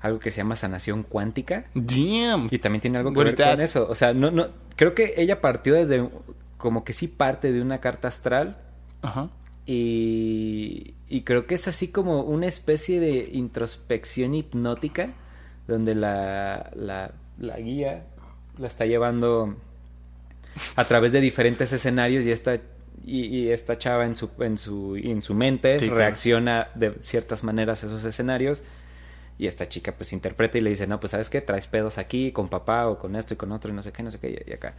[0.00, 1.64] algo que se llama sanación cuántica.
[1.74, 2.48] Damn.
[2.52, 3.88] Y también tiene algo que What ver con eso.
[3.90, 4.46] O sea, no, no,
[4.76, 6.08] creo que ella partió desde,
[6.58, 8.58] como que sí parte de una carta astral
[9.02, 9.30] Ajá.
[9.66, 15.10] y, y creo que es así como una especie de introspección hipnótica
[15.66, 18.04] donde la, la, la guía
[18.58, 19.56] la está llevando
[20.76, 22.56] a través de diferentes escenarios y esta,
[23.04, 25.98] y, y esta chava en su, en su, en su mente Sí, claro.
[26.00, 28.64] reacciona de ciertas maneras a esos escenarios
[29.38, 32.32] y esta chica pues interpreta y le dice, no, pues sabes qué, traes pedos aquí
[32.32, 34.44] con papá o con esto y con otro y no sé qué, no sé qué
[34.46, 34.74] y acá.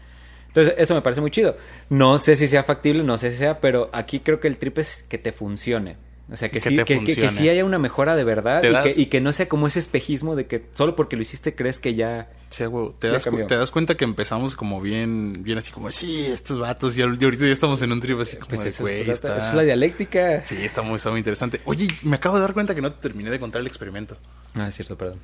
[0.50, 1.56] Entonces, eso me parece muy chido.
[1.90, 4.78] No sé si sea factible, no sé si sea, pero aquí creo que el trip
[4.80, 5.96] es que te funcione.
[6.32, 7.30] O sea, que, Que sí, que, que- que funcione.
[7.30, 9.80] sí haya una mejora de verdad y, das- que, y que no sea como ese
[9.80, 12.30] espejismo de que solo porque lo hiciste crees que ya...
[12.52, 12.92] Sí, güey.
[13.00, 17.02] Te das, te cuenta que empezamos como bien, bien así como, sí, estos vatos, y,
[17.02, 19.50] ahorita ya estamos en un trip así como, Pues de, eso, güey, eso está...
[19.50, 20.46] es la dialéctica.
[20.46, 21.62] Sí, está muy, está muy interesante.
[21.66, 24.16] Oye, me acabo de dar cuenta que no te terminé de contar el experimento.
[24.54, 25.20] Ah, es cierto, perdón.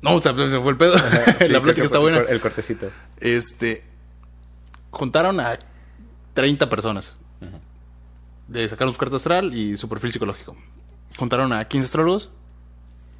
[0.00, 0.96] No, se fue el pedo.
[1.38, 2.20] Sí, la plática está buena.
[2.20, 2.90] El cortecito.
[3.20, 3.82] Este.
[4.96, 5.58] Juntaron a
[6.32, 7.16] 30 personas.
[8.48, 10.56] De sacar su carta astral y su perfil psicológico.
[11.18, 12.30] Juntaron a 15 astrólogos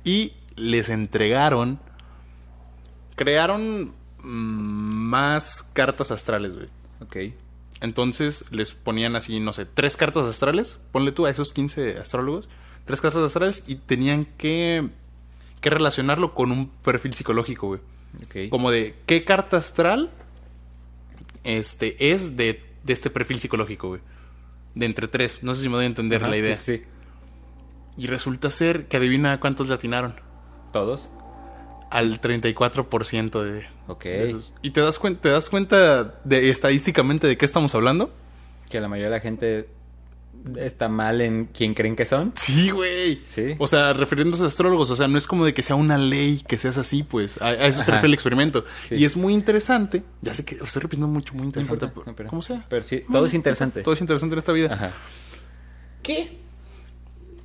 [0.05, 1.79] y les entregaron.
[3.15, 6.69] Crearon mm, más cartas astrales, güey.
[7.01, 7.35] Ok.
[7.83, 10.83] Entonces les ponían así, no sé, tres cartas astrales.
[10.93, 12.49] Ponle tú a esos 15 astrólogos.
[12.87, 14.89] Tres cartas astrales y tenían que,
[15.61, 17.81] que relacionarlo con un perfil psicológico, güey.
[18.25, 18.49] Ok.
[18.49, 20.11] Como de qué carta astral
[21.47, 24.01] este, es de, de este perfil psicológico, güey.
[24.75, 25.43] De entre tres.
[25.43, 26.57] No sé si me doy a entender Ajá, la idea.
[26.57, 26.83] Sí, sí.
[27.97, 30.15] Y resulta ser que adivina cuántos latinaron.
[30.73, 31.09] ¿Todos?
[31.91, 34.05] Al 34% de, Ok.
[34.05, 34.53] de esos.
[34.61, 38.11] ¿Y te das, cuen- te das cuenta de estadísticamente de qué estamos hablando?
[38.69, 39.69] Que la mayoría de la gente
[40.59, 42.33] está mal en quién creen que son.
[42.37, 43.21] Sí, güey.
[43.27, 43.55] Sí.
[43.59, 46.43] O sea, refiriéndose a astrólogos, o sea, no es como de que sea una ley
[46.47, 47.41] que seas así, pues.
[47.43, 48.65] A, a eso se refiere el experimento.
[48.89, 48.97] Sí.
[48.97, 50.03] Y es muy interesante.
[50.23, 51.85] Ya sé que lo estoy repitiendo mucho, muy No interesante.
[51.87, 52.65] importa, no, pero- como sea.
[52.69, 53.83] Pero sí, todo Bueno, es interesante.
[53.83, 54.73] Todo es interesante en esta vida.
[54.75, 54.91] Ajá.
[56.03, 56.39] ¿Qué?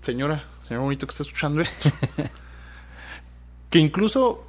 [0.04, 1.90] Señora, señor bonito que está escuchando esto.
[3.70, 4.48] que incluso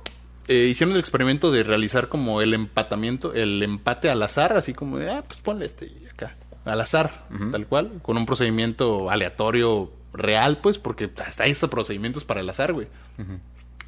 [0.48, 4.98] eh, hicieron el experimento de realizar como el empatamiento, el empate al azar, así como
[4.98, 6.34] de, ah, pues ponle este y acá.
[6.64, 12.24] Al azar, tal cual, con un procedimiento aleatorio real, pues, porque hasta hay estos procedimientos
[12.24, 12.86] para el azar, güey.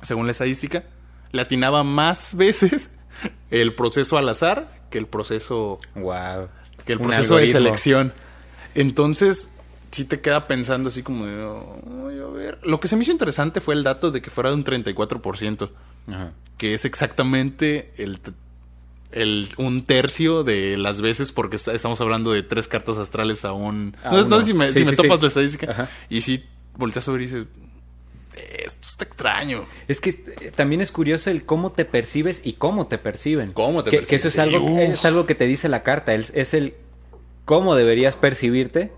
[0.02, 0.84] Según la estadística,
[1.32, 2.98] le atinaba más veces
[3.50, 6.48] el proceso al azar que el proceso Wow.
[6.84, 8.12] que el proceso de selección.
[8.74, 9.58] Entonces,
[9.92, 11.32] sí te queda pensando así como de,
[12.10, 12.58] "Ay, a ver.
[12.64, 15.70] Lo que se me hizo interesante fue el dato de que fuera de un 34%,
[16.08, 16.32] Ajá.
[16.58, 18.18] que es exactamente el,
[19.14, 23.52] el un tercio de las veces, porque está- estamos hablando de tres cartas astrales a
[23.52, 23.96] un...
[24.04, 24.40] A no, sé- no uno.
[24.40, 25.22] sé si me, Sí, si me topas sí.
[25.22, 25.70] la estadística.
[25.70, 25.90] Ajá.
[26.10, 26.44] Y si
[26.76, 27.46] volteas a ver y dices,
[28.64, 29.64] esto está extraño.
[29.86, 33.52] Es que eh, también es curioso el cómo te percibes y cómo te perciben.
[33.52, 34.78] Cómo te que, que eso es algo, Uf.
[34.80, 36.14] es algo que te dice la carta.
[36.14, 36.74] Es, es el
[37.44, 38.90] cómo deberías percibirte.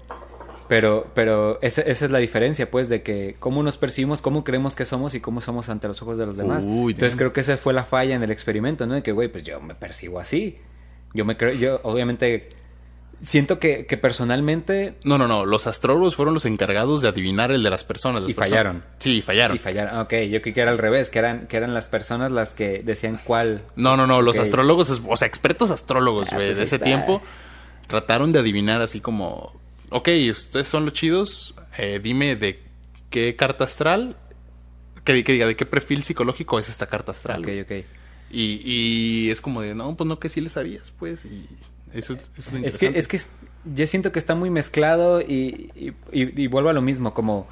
[0.68, 4.74] Pero, pero esa, esa es la diferencia, pues, de que cómo nos percibimos, cómo creemos
[4.74, 6.64] que somos y cómo somos ante los ojos de los demás.
[6.66, 8.94] Uy, Entonces creo que esa fue la falla en el experimento, ¿no?
[8.94, 10.58] De que, güey, pues yo me percibo así.
[11.14, 12.48] Yo me creo, yo obviamente
[13.22, 15.46] siento que, que personalmente No, no, no.
[15.46, 18.22] Los astrólogos fueron los encargados de adivinar el de las personas.
[18.22, 18.84] las Y personas- fallaron.
[18.98, 19.56] Sí, fallaron.
[19.56, 20.00] Y fallaron.
[20.00, 22.82] Ok, yo creí que era al revés, que eran, que eran las personas las que
[22.84, 23.62] decían cuál.
[23.76, 26.84] No, no, no, los astrólogos, o sea, expertos astrólogos, Ah, güey, pues de ese está.
[26.84, 27.22] tiempo,
[27.86, 29.54] trataron de adivinar así como,
[29.90, 32.62] ok, ustedes son los chidos, eh, dime de
[33.10, 34.16] qué carta astral,
[35.04, 37.40] que, que diga, de qué perfil psicológico es esta carta astral.
[37.42, 37.84] Ok, ok.
[38.30, 41.46] Y, y es como de, no, pues no, que sí le sabías, pues, y
[41.92, 43.20] eso, eso es lo Es que, es que
[43.64, 47.46] yo siento que está muy mezclado y, y, y- y vuelvo a lo mismo, como,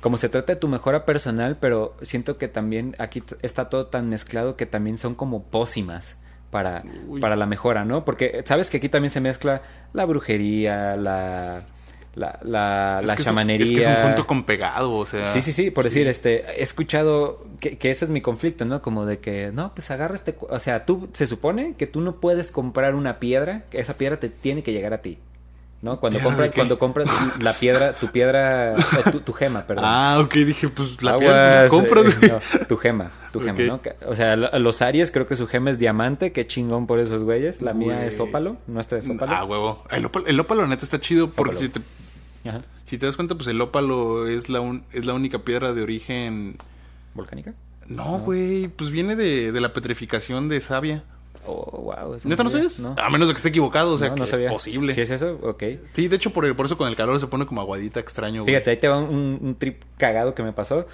[0.00, 4.08] como se trata de tu mejora personal, pero siento que también aquí está todo tan
[4.08, 6.16] mezclado que también son como pócimas
[6.50, 7.20] para, Uy.
[7.20, 8.04] para la mejora, ¿no?
[8.06, 9.60] Porque sabes que aquí también se mezcla
[9.92, 11.58] la brujería, la,
[12.14, 13.64] la, la, Es la es chamanería.
[13.64, 15.24] Es que es un junto con pegado, o sea.
[15.32, 18.82] Sí, sí, sí, por decir, este, he escuchado que, que ese es mi conflicto, ¿no?
[18.82, 22.00] Como de que, no, pues agarra este, cu- o sea, tú, se supone que tú
[22.00, 25.18] no puedes comprar una piedra, que esa piedra te tiene que llegar a ti,
[25.82, 25.98] ¿no?
[26.00, 27.08] Cuando ¿Piedra compras, cuando compras
[27.40, 29.84] la piedra, tu piedra, eh, tu, tu gema, perdón.
[29.86, 32.28] Ah, ok, dije, pues la Aguas, piedra la compras, eh,
[32.60, 33.58] no, tu gema, tu gema.
[33.64, 33.80] ¿no?
[34.06, 37.22] O sea, lo- los Aries creo que su gema es diamante, qué chingón por esos
[37.24, 37.60] güeyes.
[37.60, 39.32] La mía es ópalo, nuestra es ópalo.
[39.34, 39.82] Ah, huevo.
[39.90, 41.58] El ópalo, el ópalo, neta, está chido porque Ópalo.
[41.60, 41.80] si te,
[42.44, 42.60] Ajá.
[42.84, 45.82] si te das cuenta, pues el ópalo es la, un- es la única piedra de
[45.82, 46.56] origen...
[47.14, 47.54] ¿Volcánica?
[47.88, 51.04] No, güey, pues viene de, de la petrificación de savia.
[51.46, 52.16] Oh, wow.
[52.24, 52.70] ¿Neta no sabía.
[52.70, 52.98] sabes?
[52.98, 54.94] A menos de que esté equivocado, o sea, No, que no es posible.
[54.94, 55.38] ¿Sí es eso?
[55.42, 55.62] Ok.
[55.92, 58.54] Sí, de hecho, por, por eso con el calor se pone como aguadita extraño, güey.
[58.54, 60.86] Fíjate, ahí te va un, un trip cagado que me pasó.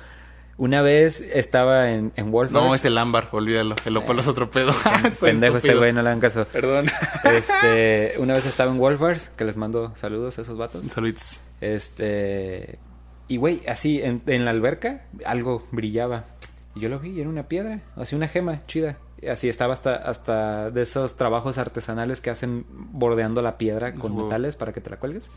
[0.60, 2.30] Una vez estaba en, en.
[2.30, 3.76] No, es el ámbar, olvídalo.
[3.86, 4.74] El opal es otro pedo.
[5.22, 6.44] Pendejo este güey, no le hagan caso.
[6.52, 6.90] Perdón.
[7.24, 10.84] Este, una vez estaba en Wolfers, que les mando saludos a esos vatos.
[10.88, 11.40] Saludos.
[11.62, 12.78] Este.
[13.26, 16.26] Y güey, así en, en la alberca algo brillaba.
[16.74, 18.98] Y yo lo vi, era una piedra, así una gema chida.
[19.26, 24.24] Así estaba hasta, hasta de esos trabajos artesanales que hacen bordeando la piedra con Wow.
[24.24, 25.30] metales para que te la cuelgues.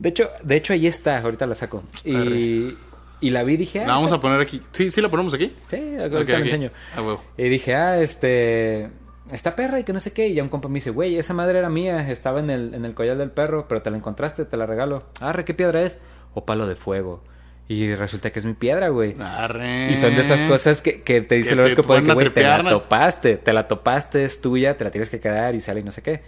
[0.00, 1.84] De hecho, de hecho ahí está, ahorita la saco.
[2.02, 2.93] Y, Arre.
[3.26, 4.60] Y la vi y dije, ah, La vamos a poner aquí.
[4.72, 5.50] Sí, sí, la ponemos aquí.
[5.68, 6.70] Sí, ahorita Ok, la enseño.
[6.94, 7.24] Ah, huevo.
[7.36, 8.90] Y dije, ah, este.
[9.32, 10.28] Esta perra y que no sé qué.
[10.28, 12.10] Y ya un compa me dice, güey, esa madre era mía.
[12.10, 15.04] Estaba en el, en el collar del perro, pero te la encontraste, te la regalo.
[15.20, 15.98] Arre, ¿qué piedra es?
[16.34, 17.22] O palo de fuego.
[17.66, 19.14] Y resulta que es mi piedra, güey.
[19.18, 19.90] Arre.
[19.90, 22.62] Y son de esas cosas que, que te dice el horóscopo que, güey, te la
[22.62, 25.90] topaste, te la topaste, es tuya, te la tienes que quedar y sale y no
[25.90, 26.20] sé qué.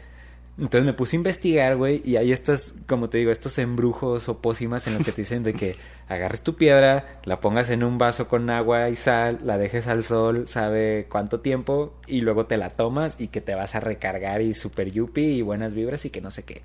[0.59, 4.39] Entonces me puse a investigar, güey, y hay estas, como te digo, estos embrujos o
[4.39, 5.77] pócimas en los que te dicen de que
[6.09, 10.03] agarres tu piedra, la pongas en un vaso con agua y sal, la dejes al
[10.03, 14.41] sol, sabe cuánto tiempo, y luego te la tomas y que te vas a recargar
[14.41, 16.63] y super yupi y buenas vibras y que no sé qué.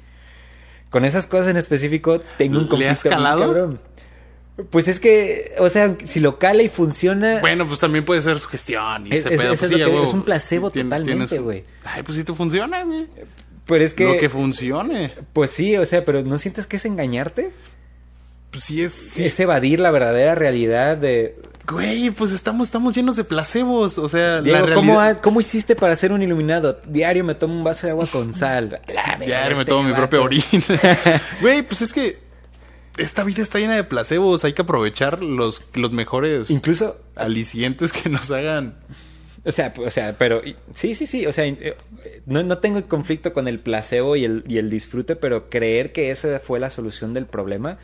[0.90, 3.42] Con esas cosas en específico tengo un ¿Le has conflicto calado?
[3.42, 3.80] cabrón.
[4.70, 8.38] Pues es que, o sea, si lo cala y funciona, Bueno, pues también puede ser
[8.40, 9.54] sugestión y Es- ese es- pedo.
[9.54, 11.64] eso pues es sí, que- es un placebo Tien- totalmente, güey.
[11.84, 13.08] Ay, pues sí te funciona, güey.
[13.66, 15.14] Pero es que, Lo que funcione.
[15.34, 17.52] pues sí, o sea, pero ¿no sientes que es engañarte?
[18.52, 18.92] Pues sí es...
[18.94, 19.26] sí.
[19.26, 21.36] Es evadir la verdadera realidad de...
[21.68, 23.98] Güey, pues estamos, estamos llenos de placebos.
[23.98, 25.18] O sea, Diego, la ¿cómo, realidad...
[25.20, 26.80] ha- ¿cómo hiciste para ser un iluminado?
[26.86, 28.80] Diario me tomo un vaso de agua con sal.
[28.88, 30.44] Ya me este tomo mi propia orina.
[31.42, 32.18] Güey, pues es que
[32.98, 34.44] esta vida está llena de placebos.
[34.44, 38.76] Hay que aprovechar los, los mejores Incluso, alicientes que nos hagan.
[39.46, 40.42] o sea, o sea, pero
[40.74, 41.46] sí, sí, sí, o sea,
[42.26, 46.12] no, no tengo conflicto con el placebo y el, y el disfrute, pero creer que
[46.12, 47.78] esa fue la solución del problema,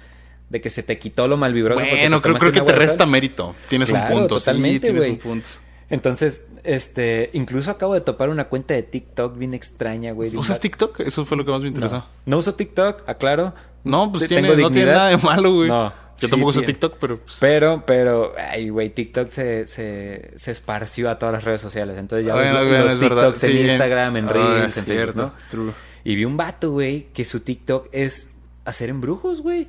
[0.49, 1.81] de que se te quitó lo malvibroso.
[1.81, 3.09] Bueno, creo, creo que te resta sal.
[3.09, 3.55] mérito.
[3.67, 5.47] Tienes Claro, un punto, sí, totalmente, tienes un punto.
[5.89, 10.35] Entonces, este, incluso acabo de topar una cuenta de TikTok bien extraña, güey.
[10.35, 10.99] ¿Usas TikTok?
[11.01, 11.97] Eso fue lo que más me interesó.
[11.97, 13.53] No, no uso TikTok, aclaro.
[13.83, 15.69] No, pues tiene, no tiene nada de malo, güey.
[15.69, 16.61] No, Yo sí tampoco uso.
[16.61, 21.43] TikTok, pero pues, Pero, pero, ay, güey, TikTok se, se, se esparció a todas las
[21.43, 21.97] redes sociales.
[21.97, 22.99] Entonces ya Bueno, ves bueno, los.
[22.99, 25.22] TikToks en Sí, en- Instagram, en Ah, Reels, es en Facebook, cierto.
[25.22, 25.34] ¿no?
[25.49, 25.72] True.
[26.03, 28.32] Y vi un vato, güey, que su TikTok es
[28.65, 29.68] hacer embrujos, güey.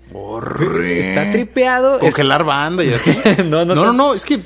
[0.91, 1.99] Está tripeado.
[1.99, 3.11] Congelar banda y así.
[3.45, 4.41] No, no no, no, tan- no, es que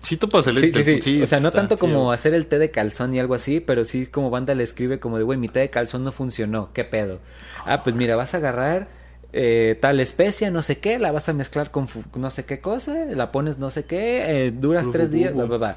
[0.00, 1.22] sí topas el Sí, sí, sí.
[1.22, 4.06] O sea, no tanto como hacer el té de calzón y algo así, pero sí
[4.06, 7.20] como banda le escribe como de, güey, mi té de calzón no funcionó, ¿qué pedo?
[7.64, 8.88] Ah, pues mira, vas a agarrar
[9.32, 12.94] eh, tal especia, no sé qué, la vas a mezclar con no sé qué cosa,
[13.06, 15.76] la pones no sé qué, eh, duras tres días, bla, bla, bla.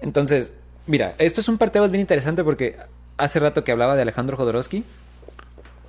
[0.00, 0.54] Entonces,
[0.86, 2.76] mira, esto es un parteaguas bien interesante porque
[3.16, 4.84] hace rato que hablaba de Alejandro Jodorowsky,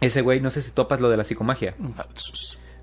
[0.01, 1.75] ese güey, no sé si topas lo de la psicomagia.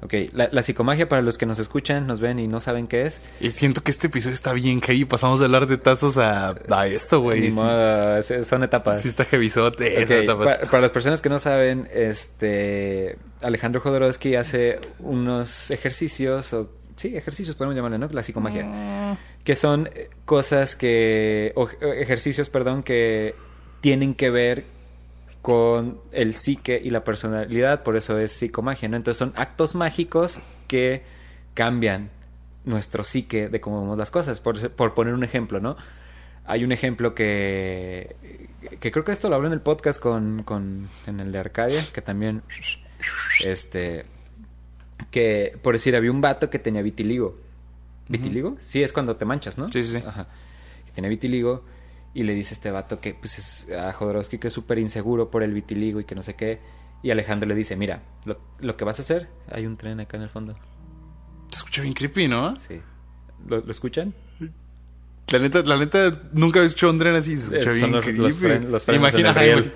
[0.01, 3.03] Ok, la, la psicomagia para los que nos escuchan, nos ven y no saben qué
[3.03, 5.05] es, Y siento que este episodio está bien heavy.
[5.05, 7.51] Pasamos de hablar de tazos a, a esto, güey.
[8.22, 9.03] Sí, son etapas.
[9.03, 9.94] sí está heavyzote.
[9.96, 14.78] Ok, esa etapa es- pa- para las personas que no saben, este Alejandro Jodorowsky hace
[15.01, 18.09] unos ejercicios, o sí, ejercicios podemos llamarle, ¿no?
[18.12, 19.18] La psicomagia.
[19.44, 23.34] Que son eh, cosas que, o ejercicios, perdón, que
[23.80, 24.64] tienen que ver
[25.43, 28.97] con el psique y la personalidad, por eso es psicomagia, ¿no?
[28.97, 31.03] Entonces son actos mágicos que
[31.55, 32.11] cambian
[32.64, 34.41] nuestro psique de cómo vemos las cosas.
[34.41, 35.76] Por, por poner un ejemplo, ¿no?
[36.45, 38.16] Hay un ejemplo que,
[38.80, 41.84] que creo que esto lo hablé en el podcast con, con en el de Arcadia,
[41.93, 42.43] que también,
[43.45, 44.07] este,
[45.11, 47.36] que por decir, había un vato que tenía vitiligo.
[48.09, 48.57] ¿Vitiligo?
[48.61, 49.70] Sí, es cuando te manchas, ¿no?
[49.70, 50.05] Sí, sí, sí.
[50.07, 50.26] Ajá.
[50.86, 51.64] Que tiene vitiligo
[52.19, 55.43] y le dice este vato que, pues, es a Jodorowsky que es súper inseguro por
[55.45, 56.59] el vitiligo y que no sé qué.
[57.03, 60.16] Y Alejandro le dice, mira, lo, lo que vas a hacer, hay un tren acá
[60.16, 60.57] en el fondo.
[61.53, 62.57] Se escucha bien creepy, ¿no?
[62.57, 62.81] Sí.
[63.47, 64.12] ¿Lo, lo escuchan?
[65.29, 67.37] La neta, la neta, nunca he escuchado un tren así.
[67.37, 68.19] Se escucha Eh, bien los- creepy.
[68.21, 69.73] los fren- los frenos Imagina, ay.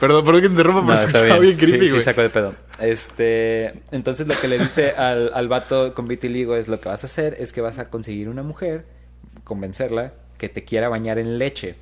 [0.00, 1.68] Perdón, perdón que te interrumpa, pero No, se está escuchaba bien, bien.
[1.68, 2.00] creepy, sí, güey.
[2.00, 2.54] sí, saco de pedo.
[2.80, 7.04] Este, entonces lo que le dice al, al vato con vitiligo es lo que vas
[7.04, 8.86] a hacer es que vas a conseguir una mujer,
[9.44, 11.76] convencerla, que te quiera bañar en leche.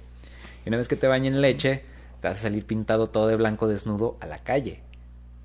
[0.65, 1.83] Y una vez que te bañe en leche,
[2.21, 4.81] te vas a salir pintado todo de blanco desnudo a la calle.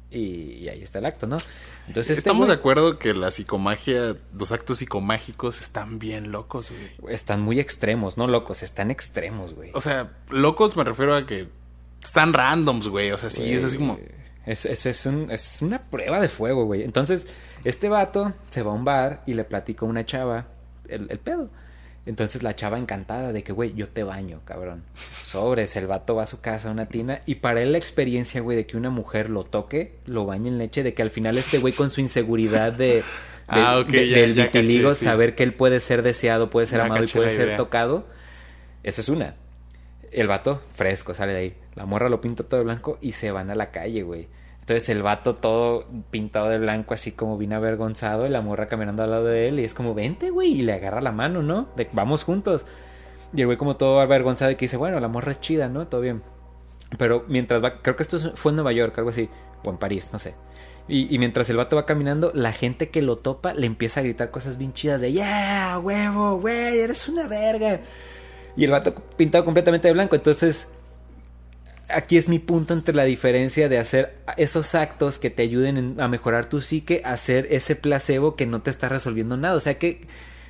[0.10, 1.38] Y, y ahí está el acto, ¿no?
[1.88, 7.14] Entonces este Estamos de acuerdo que la psicomagia, los actos psicomágicos están bien locos, güey.
[7.14, 9.72] Están muy extremos, no locos, están extremos, güey.
[9.74, 11.48] O sea, locos me refiero a que
[12.02, 13.12] están randoms, güey.
[13.12, 14.00] O sea, sí, es así como.
[14.46, 16.84] Es, es, es, un- es una prueba de fuego, güey.
[16.84, 17.28] Entonces,
[17.66, 20.46] este vato se va a un bar y le platica a una chava
[20.88, 21.50] el, el pedo.
[22.08, 24.84] Entonces la chava encantada de que, güey, yo te baño, cabrón.
[25.24, 28.42] Sobres, el vato va a su casa a una tina y para él la experiencia,
[28.42, 31.38] güey, de que una mujer lo toque, lo bañe en leche, de que al final
[31.38, 33.04] este güey con su inseguridad de,
[33.50, 35.06] Ah, ok, de- ya- del ya vitiligo, caché, sí.
[35.06, 37.58] saber que él puede ser deseado, puede ser Ya amado y puede ser idea.
[37.58, 38.06] tocado.
[38.84, 39.36] Esa es una.
[40.12, 41.58] El vato, fresco, sale de ahí.
[41.76, 44.28] La morra lo pinta todo de blanco y se van a la calle, güey.
[44.68, 49.02] Entonces el vato todo pintado de blanco, así como bien avergonzado, y la morra caminando
[49.02, 51.70] al lado de él, y es como, vente, güey, y le agarra la mano, ¿no?
[51.78, 52.66] De vamos juntos.
[53.34, 55.88] Y el güey como todo avergonzado y que dice, bueno, la morra es chida, ¿no?
[55.88, 56.22] Todo bien.
[56.98, 59.30] Pero mientras va, creo que esto es- fue en Nueva York, algo así,
[59.64, 60.36] o en París, no sé.
[60.90, 64.04] Y, y mientras el vato va caminando, la gente que lo topa le empieza a
[64.04, 67.80] gritar cosas bien chidas de, yeah, huevo, güey, eres una verga.
[68.58, 70.18] Y el vato pintado completamente de blanco.
[70.18, 70.70] Entonces,
[71.90, 76.02] aquí es mi punto entre la diferencia de hacer esos actos que te ayuden en-
[76.02, 79.56] a mejorar tu psique, a hacer ese placebo que no te está resolviendo nada.
[79.56, 80.02] O sea que,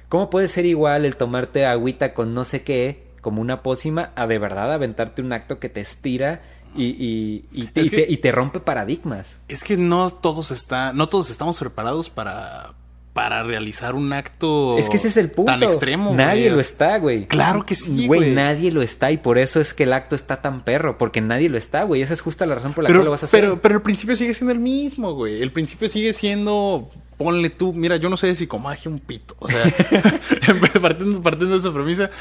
[0.10, 4.26] ¿cómo puede ser igual el tomarte agüita con no sé qué, como una pócima, a
[4.28, 6.42] de verdad aventarte un acto que te estira
[6.76, 9.38] y, y, y te, Es y que- te- y te rompe paradigmas?
[9.48, 12.74] Es que no todos está, no todos estamos preparados para,
[13.18, 15.52] para realizar un acto Es que ese es el punto.
[15.52, 16.14] tan extremo.
[16.14, 16.54] Nadie güey.
[16.54, 17.26] lo está, güey.
[17.26, 18.36] Claro que sí, Güey, güey.
[18.36, 21.50] nadie lo está y por eso es que el acto está tan perro, porque nadie
[21.50, 22.04] lo está, güey.
[22.04, 23.42] Esa es justa la razón por la Pero, cual lo vas a hacer.
[23.42, 25.42] pero, pero el principio sigue siendo el mismo, güey.
[25.42, 29.36] El principio sigue siendo, ponle tú, mira, yo no sé de psicomagia un pito.
[29.40, 29.64] O sea,
[30.80, 32.12] partiendo, partiendo de esa premisa,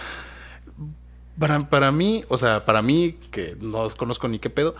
[1.39, 4.75] para, para mí, o sea, para mí, que no conozco ni qué pedo,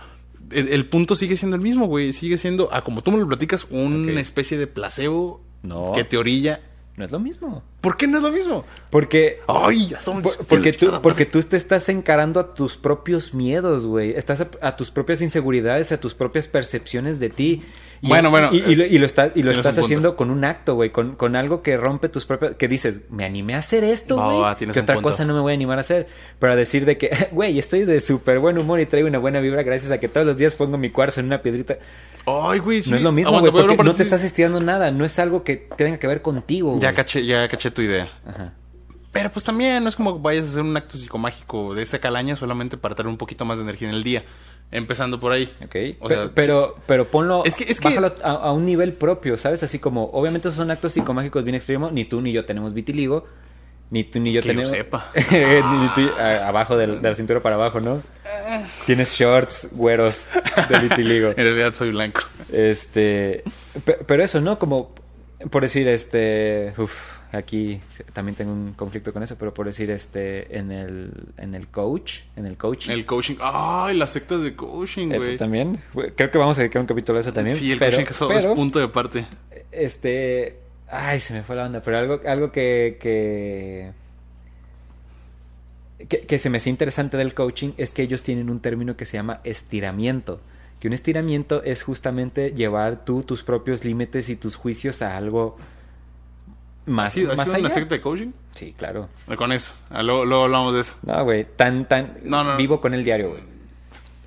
[0.49, 2.11] el, el punto sigue siendo el mismo, güey.
[2.11, 5.91] Sigue siendo, ah, como tú me lo platicas, una especie de placebo No.
[5.93, 6.61] que te orilla.
[6.95, 7.61] No es lo mismo.
[7.79, 8.65] ¿Por qué no es lo mismo?
[8.89, 13.35] Porque Ay, ya son- Por- Porque tú, porque tú te estás encarando a tus propios
[13.35, 14.11] miedos, güey.
[14.15, 17.61] Estás a, a tus propias inseguridades, a tus propias percepciones de ti.
[18.01, 19.85] Y- Bueno, bueno, Y, y lo, y lo estás, y lo estás punto.
[19.85, 20.91] haciendo con un acto, güey.
[20.91, 22.55] Con, con algo que rompe tus propias...
[22.55, 24.55] Que dices, me animé a hacer esto, güey.
[24.71, 25.09] que otra punto.
[25.09, 26.07] cosa no me voy a animar a hacer.
[26.39, 29.39] Pero a decir de que, güey, estoy de súper buen humor y traigo una buena
[29.39, 31.77] vibra gracias a que todos los días pongo mi cuarzo en una piedrita.
[32.25, 32.91] Ay, güey, sí.
[32.91, 33.51] No es lo mismo, güey.
[33.51, 34.91] Porque no te estás estirando nada.
[34.91, 36.81] No es algo que tenga que ver contigo, güey.
[36.81, 38.11] Ya caché, ya caché tu idea.
[38.27, 38.53] Ajá.
[39.11, 41.97] Pero pues también no es como que vayas a hacer un acto psicomágico de esa
[41.97, 44.23] calaña solamente para tener un poquito más de energía en el día.
[44.71, 45.45] Empezando por ahí.
[45.63, 48.65] Ok, O Pe- sea, pero, pero ponlo, Es que- es que- bájalo a, a un
[48.65, 49.63] nivel propio, ¿sabes?
[49.63, 53.25] Así como, obviamente esos son actos psicomágicos bien extremos, ni tú ni yo tenemos vitiligo,
[53.91, 54.69] ni tú ni yo Que yo tenemos...
[54.69, 55.09] sepa.
[55.15, 58.01] ni tú, a- abajo del- de la cintura para abajo, ¿no?
[58.85, 60.25] Tienes shorts güeros
[60.69, 61.29] de vitiligo.
[61.37, 62.21] En realidad soy blanco.
[62.51, 63.43] Este,
[63.85, 64.59] pe- pero eso, ¿no?
[64.59, 64.93] Como,
[65.49, 66.91] por decir, este, uf,
[67.31, 67.79] aquí
[68.13, 72.21] también tengo un conflicto con eso, pero por decir, este, en el, en el coach,
[72.35, 72.91] en el coaching.
[72.91, 73.35] El coaching.
[73.39, 75.37] Ay, las sectas de coaching, Eso güey.
[75.37, 75.81] también.
[76.15, 77.57] Creo que vamos a dedicar un capítulo a eso también.
[77.57, 79.25] Sí, el pero, coaching eso pero, es punto de parte.
[79.71, 80.57] Este.
[80.89, 81.81] Ay, se me fue la onda.
[81.81, 83.91] Pero algo, algo que, que.
[86.07, 86.21] que.
[86.21, 89.17] que se me hace interesante del coaching es que ellos tienen un término que se
[89.17, 90.39] llama estiramiento.
[90.79, 95.57] Que un estiramiento es justamente llevar tú tus propios límites y tus juicios a algo
[96.87, 98.31] más, ¿Has sido, has más sido una secta de coaching?
[98.55, 99.09] Sí, claro.
[99.37, 99.71] Con eso.
[99.89, 100.95] Ah, Luego, luego hablamos de eso.
[101.03, 101.45] No, güey.
[101.55, 102.17] Tan, tan.
[102.23, 102.57] No, no, no.
[102.57, 103.43] Vivo con el diario, güey.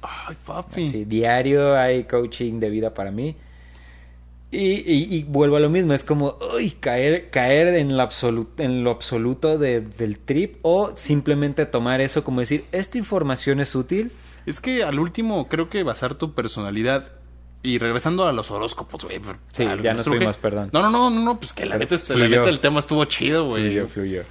[0.02, 0.88] Ay, papi.
[0.88, 3.34] Sí, diario hay coaching de vida para mí.
[4.52, 8.60] Y, y- y vuelvo a lo mismo, es como uy, caer, caer en, lo absoluto,
[8.62, 13.74] en lo absoluto de- del trip o simplemente tomar eso como decir, esta información es
[13.76, 14.10] útil.
[14.46, 17.12] Es que al último creo que basar tu personalidad
[17.62, 19.20] y regresando a los horóscopos, güey.
[19.52, 20.18] Sí, ya nos surge.
[20.18, 20.70] fuimos, perdón.
[20.72, 23.44] No, no, no, no, no, pues que la neta, la neta el tema estuvo chido,
[23.46, 23.64] güey.
[23.64, 24.22] Fluyó, fluyó.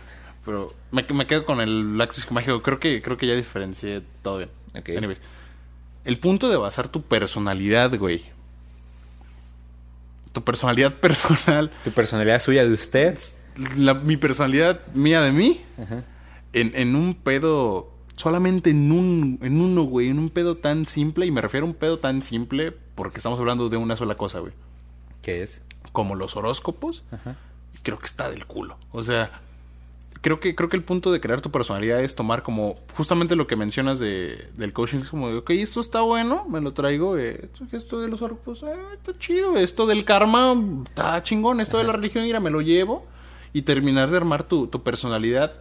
[0.45, 2.61] Pero me, me quedo con el Laxis mágico.
[2.63, 4.49] Creo que, creo que ya diferencié todo bien.
[4.75, 4.89] Ok.
[4.97, 5.21] Anyways.
[6.05, 8.23] El punto de basar tu personalidad, güey.
[10.31, 11.71] Tu personalidad personal.
[11.83, 13.17] Tu personalidad suya de usted.
[13.77, 15.61] la- mi personalidad mía de mí.
[15.81, 16.03] Ajá.
[16.53, 17.91] En, en un pedo.
[18.15, 19.39] Solamente en un.
[19.41, 20.09] En uno, güey.
[20.09, 21.25] En un pedo tan simple.
[21.25, 22.73] Y me refiero a un pedo tan simple.
[22.99, 24.51] Porque estamos hablando de una sola cosa, güey.
[25.21, 25.61] ¿Qué es?
[25.93, 27.05] Como los horóscopos.
[27.13, 27.37] Ajá.
[27.81, 28.75] creo que está del culo.
[28.91, 29.39] O sea,
[30.21, 33.47] creo que, creo que el punto de crear tu personalidad es tomar como justamente lo
[33.47, 34.99] que mencionas de, del coaching.
[34.99, 37.17] Es como de, ok, esto está bueno, me lo traigo.
[37.17, 39.55] eh, esto, de los horóscopos, eh, está chido.
[39.55, 41.61] Esto del karma, está chingón.
[41.61, 43.05] Esto de la religión, mira, me lo llevo.
[43.53, 45.53] Y terminar de armar tu, tu personalidad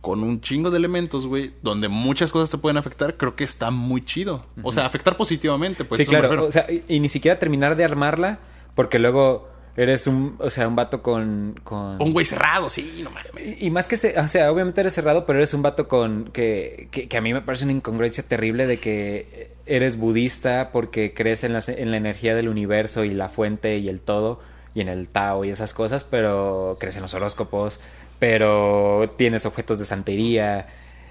[0.00, 3.70] con un chingo de elementos, güey, donde muchas cosas te pueden afectar, creo que está
[3.70, 4.44] muy chido.
[4.62, 6.00] O sea, afectar positivamente, pues.
[6.02, 6.46] sí, claro.
[6.46, 8.38] O sea, y, y ni siquiera terminar de armarla
[8.74, 11.58] porque luego eres un, o sea, un vato con...
[11.62, 12.02] con...
[12.02, 13.60] un güey cerrado, sí, no mames.
[13.60, 16.30] Y, y más que, se, o sea, obviamente eres cerrado, pero eres un vato con
[16.32, 21.14] que, que, que a mí me parece una incongruencia terrible de que eres budista porque
[21.14, 24.40] crees en la, en la energía del universo y la fuente y el todo
[24.74, 27.80] y en el Tao y esas cosas, pero crees en los horóscopos,
[28.18, 30.66] pero tienes objetos de santería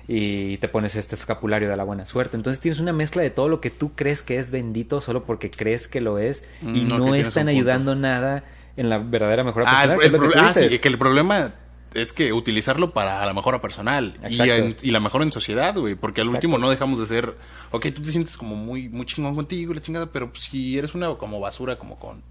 [0.07, 2.37] y te pones este escapulario de la buena suerte.
[2.37, 5.49] Entonces tienes una mezcla de todo lo que tú crees que es bendito solo porque
[5.51, 8.43] crees que lo es y Mm, no, no, están ayudando nada
[8.77, 10.11] en la verdadera mejora Ah, el- personal.
[10.21, 11.51] que el que ah, sí, que el problema
[11.93, 15.95] es que utilizarlo para la mejora personal y, en- y la mejora en sociedad, güey,
[15.95, 16.47] porque al Exacto.
[16.47, 17.35] último no dejamos de ser,
[17.71, 21.13] ok, tú te sientes como muy, muy chingón contigo, la chingada, pero si eres una
[21.15, 22.21] como basura, como con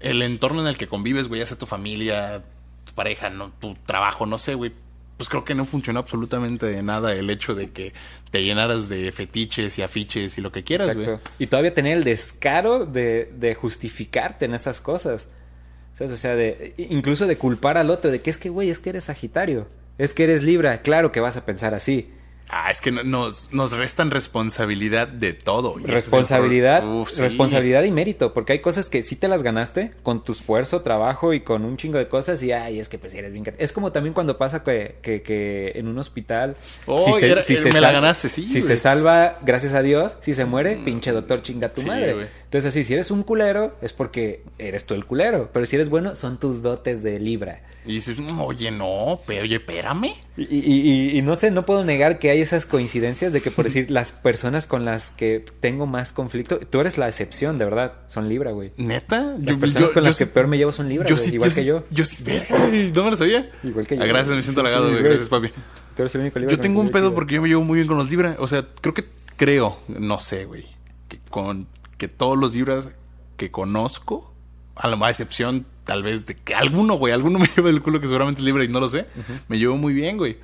[0.00, 2.42] el entorno en el que convives, güey, ya sea tu familia,
[2.84, 4.72] tu pareja, no, tu trabajo, no sé, güey,
[5.16, 7.92] pues creo que no funcionó absolutamente de nada el hecho de que
[8.30, 11.18] te llenaras de fetiches y afiches y lo que quieras, güey.
[11.38, 15.28] Y todavía tener el descaro de, de justificarte en esas cosas.
[16.00, 18.90] O sea, de, incluso de culpar al otro, de que es que, güey, es que
[18.90, 19.68] eres Sagitario.
[19.98, 20.82] Es que eres Libra.
[20.82, 22.10] Claro que vas a pensar así.
[22.48, 25.76] Ah, es que no- nos, nos restan responsabilidad de todo.
[25.84, 27.22] responsabilidad, pro- Uf, sí.
[27.22, 31.32] responsabilidad y mérito, porque hay cosas que sí te las ganaste con tu esfuerzo, trabajo
[31.32, 33.90] y con un chingo de cosas y ay, es que pues eres bien Es como
[33.92, 38.28] también cuando pasa que, que, que en un hospital Oh, era- era- me la ganaste,
[38.28, 38.62] sí, Si güey.
[38.62, 42.12] se salva, gracias a Dios, si se muere, pinche doctor chinga tu Sí, madre.
[42.14, 42.26] güey.
[42.52, 45.88] Entonces así, si eres un culero es porque eres tú el culero, pero si eres
[45.88, 47.62] bueno son tus dotes de libra.
[47.86, 50.12] Y dices, "Mm, oye, no, pero oye, espérame.
[50.36, 50.60] Y, y-
[51.14, 53.90] y- y no sé, no puedo negar que hay esas coincidencias de que, por decir,
[53.90, 58.28] las personas con las que tengo más conflicto, tú eres la excepción, de verdad, son
[58.28, 58.72] Libra, güey.
[58.76, 59.34] ¿Neta?
[59.42, 61.64] Las personas con las que peor me llevo son Libra, yo güey, sí, igual que
[61.64, 61.84] yo.
[61.90, 62.22] Yo sí,
[62.94, 63.50] no me lo sabía.
[63.64, 64.02] Igual que yo.
[64.02, 65.02] Ah, gracias, me siento halagado, güey.
[65.02, 65.48] Gracias, papi.
[65.96, 67.88] Tú eres el único Libra Yo tengo un pedo porque yo me llevo muy bien
[67.88, 68.36] con los Libra.
[68.38, 69.06] O sea, creo que
[69.38, 70.66] creo, no sé, güey,
[71.08, 71.66] que con
[72.02, 72.88] que todos los Libras
[73.36, 74.34] que conozco,
[74.74, 78.00] a la más excepción tal vez de que alguno, güey, alguno me lleva el culo
[78.00, 79.06] que seguramente es Libra y no lo sé,
[79.46, 80.36] me llevo muy bien, güey.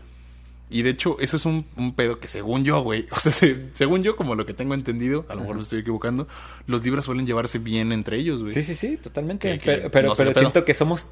[0.71, 3.71] Y de hecho, eso es un, un pedo que según yo, güey, o sea, se-
[3.75, 6.29] según yo, como lo que tengo entendido, a lo mejor me estoy equivocando,
[6.69, 8.53] los Libras suelen llevarse bien entre ellos, güey.
[8.53, 9.51] Sí, sí, sí, totalmente.
[9.55, 11.09] Que- que pero pero, no siento que somos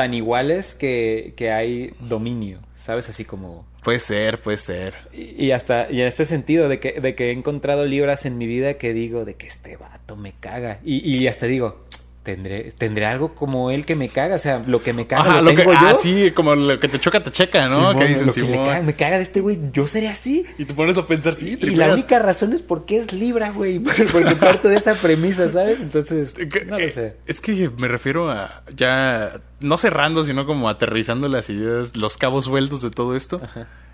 [0.00, 3.10] tan iguales que, que hay dominio, ¿sabes?
[3.10, 3.66] Así como...
[3.84, 4.94] Puede ser, puede ser.
[5.12, 8.38] Y, y hasta y en este sentido de que, de que he encontrado libras en
[8.38, 10.80] mi vida que digo de que este vato me caga.
[10.82, 11.84] Y, y hasta digo,
[12.22, 14.36] tendré, tendré algo como él que me caga.
[14.36, 15.78] O sea, lo que me caga Ajá, lo, lo que, tengo yo.
[15.80, 17.90] ah, sí, como lo que te choca, te checa, ¿no?
[17.90, 20.46] Simón, dicen, lo que le caga, me caga de este güey, yo seré así.
[20.58, 23.78] Y te pones a pensar, sí, Y la única razón es porque es Libra, güey.
[24.12, 25.80] Porque parto de esa premisa, ¿sabes?
[25.80, 26.34] Entonces,
[26.66, 27.16] no lo sé.
[27.26, 32.46] Es que me refiero a ya, no cerrando, sino como aterrizando las ideas, los cabos
[32.46, 33.40] sueltos de todo esto.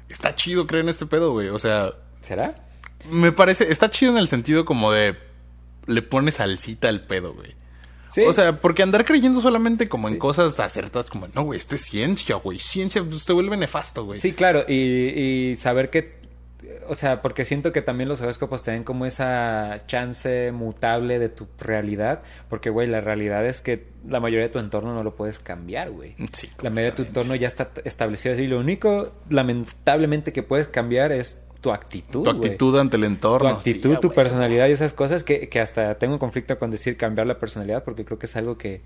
[0.09, 1.49] Está chido creer en este pedo, güey.
[1.49, 2.55] O sea, ¿Será?
[3.11, 5.17] me parece, está chido en el sentido como de
[5.87, 7.55] le pones salsita al pedo, güey.
[8.09, 8.23] Sí.
[8.23, 10.15] O sea, porque andar creyendo solamente como Sí.
[10.15, 12.59] en cosas acertadas, como, no, güey, esto es ciencia, güey.
[12.59, 14.21] Ciencia pues, te vuelve nefasto, güey.
[14.21, 14.75] Sí, claro, y,
[15.53, 16.17] y saber que,
[16.89, 21.29] o sea, porque siento que también los horóscopos te dan como esa chance mutable de
[21.29, 25.15] tu realidad, porque, güey, la realidad es que la mayoría de tu entorno no lo
[25.17, 26.15] puedes cambiar, güey.
[26.33, 30.69] Sí, La mayoría de tu entorno ya está establecido así, lo único, lamentablemente, que puedes
[30.69, 33.49] cambiar es tu actitud, Tu actitud ante el Tu entorno.
[33.49, 37.27] actitud, Sí, tu personalidad y esas cosas que, que hasta tengo conflicto con decir cambiar
[37.27, 38.83] la personalidad porque creo que es algo que,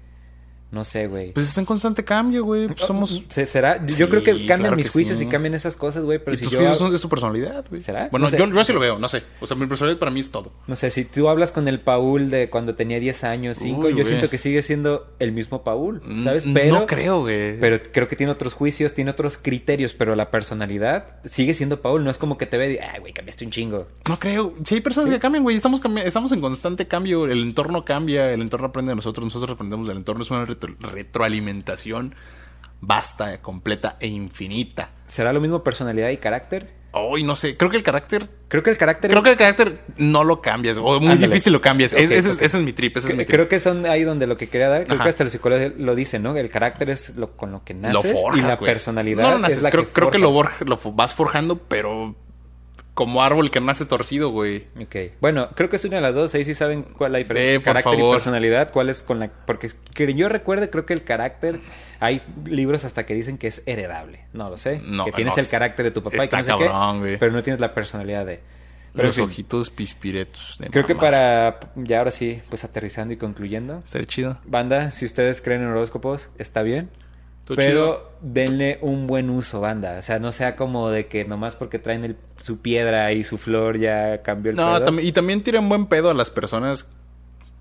[0.70, 1.32] no sé, güey.
[1.32, 2.66] Pues está en constante cambio, güey.
[2.68, 3.22] Pues somos.
[3.28, 5.24] Se- será, yo Sí, creo que cambian claro mis que juicios sí.
[5.24, 7.64] y cambian esas cosas, güey, pero y si tus yo juicios son de tu personalidad,
[7.68, 7.82] güey.
[7.82, 8.08] ¿Será?
[8.10, 8.38] Bueno, No sé.
[8.38, 9.22] yo, yo así lo veo, no sé.
[9.40, 10.52] O sea, mi personalidad para mí es todo.
[10.66, 13.88] no sé, si tú hablas con el Paul de cuando tenía 10 años, 5, Uy,
[13.90, 14.06] yo güey.
[14.06, 16.46] siento que sigue siendo el mismo Paul, ¿sabes?
[16.46, 17.58] Mm, Pero No creo, güey.
[17.58, 22.04] pero creo que tiene otros juicios, tiene otros criterios, pero la personalidad sigue siendo Paul,
[22.04, 23.86] no es como que te ve y, ay, güey, cambiaste un chingo.
[24.08, 24.54] No creo.
[24.64, 25.56] Si hay personas que cambian, güey.
[25.56, 27.26] Estamos, cambi- estamos en constante cambio.
[27.26, 28.32] El entorno cambia.
[28.32, 29.24] El entorno aprende de nosotros.
[29.24, 30.22] Nosotros aprendemos del entorno.
[30.22, 32.14] Es una retro- retroalimentación
[32.80, 34.90] vasta, completa e infinita.
[35.06, 36.78] ¿Será lo mismo personalidad y carácter?
[36.92, 37.56] Hoy no sé.
[37.56, 38.26] Creo que el carácter.
[38.48, 40.76] Creo que el carácter Creo que el carácter no lo cambias.
[40.78, 41.28] O muy Ándale.
[41.28, 41.92] difícil lo cambias.
[41.92, 42.96] Es- Ok, ese, es- ese es mi trip.
[42.96, 43.36] Ese es mi trip.
[43.36, 44.84] Creo que son ahí donde lo que quería dar.
[44.84, 45.04] Creo Ajá.
[45.04, 46.36] que hasta los psicólogos lo dicen, ¿no?
[46.36, 49.38] El carácter es lo con lo que lo naces forjas, y la personalidad No, no
[49.38, 49.58] naces.
[49.58, 50.32] es la creo, que creo que lo,
[50.66, 52.16] lo vas forjando, pero
[52.94, 54.66] como árbol que nace torcido, güey.
[54.80, 55.14] Ok.
[55.20, 56.34] Bueno, creo que es una de las dos.
[56.34, 57.54] Ahí sí saben cuál la diferencia.
[57.54, 58.14] Eh, por carácter y favor.
[58.14, 58.72] personalidad.
[58.72, 59.30] ¿Cuál es con la...?
[59.46, 61.60] Porque que yo recuerde, creo que el carácter...
[62.02, 64.24] Hay libros hasta que dicen que es heredable.
[64.32, 64.80] No lo sé.
[64.82, 66.94] No, que tienes no, el carácter de tu papá y que está no sé cabrón,
[66.94, 66.98] qué.
[67.00, 67.18] güey.
[67.18, 68.40] Pero no tienes la personalidad de...
[68.92, 70.56] Pero en Los fin, ojitos pispiretos.
[70.58, 71.60] de creo que para...
[71.76, 73.78] Ya ahora sí, pues aterrizando y concluyendo.
[73.84, 74.38] Estaría chido.
[74.46, 76.88] Banda, si ustedes creen en horóscopos, está bien.
[77.54, 78.10] Todo pero chido.
[78.20, 79.96] denle un buen uso, banda.
[79.98, 83.38] O sea, no sea como de que nomás porque traen el- su piedra y su
[83.38, 84.84] flor ya cambió el No, pedo.
[84.84, 86.92] también- y también tiran buen pedo a las personas.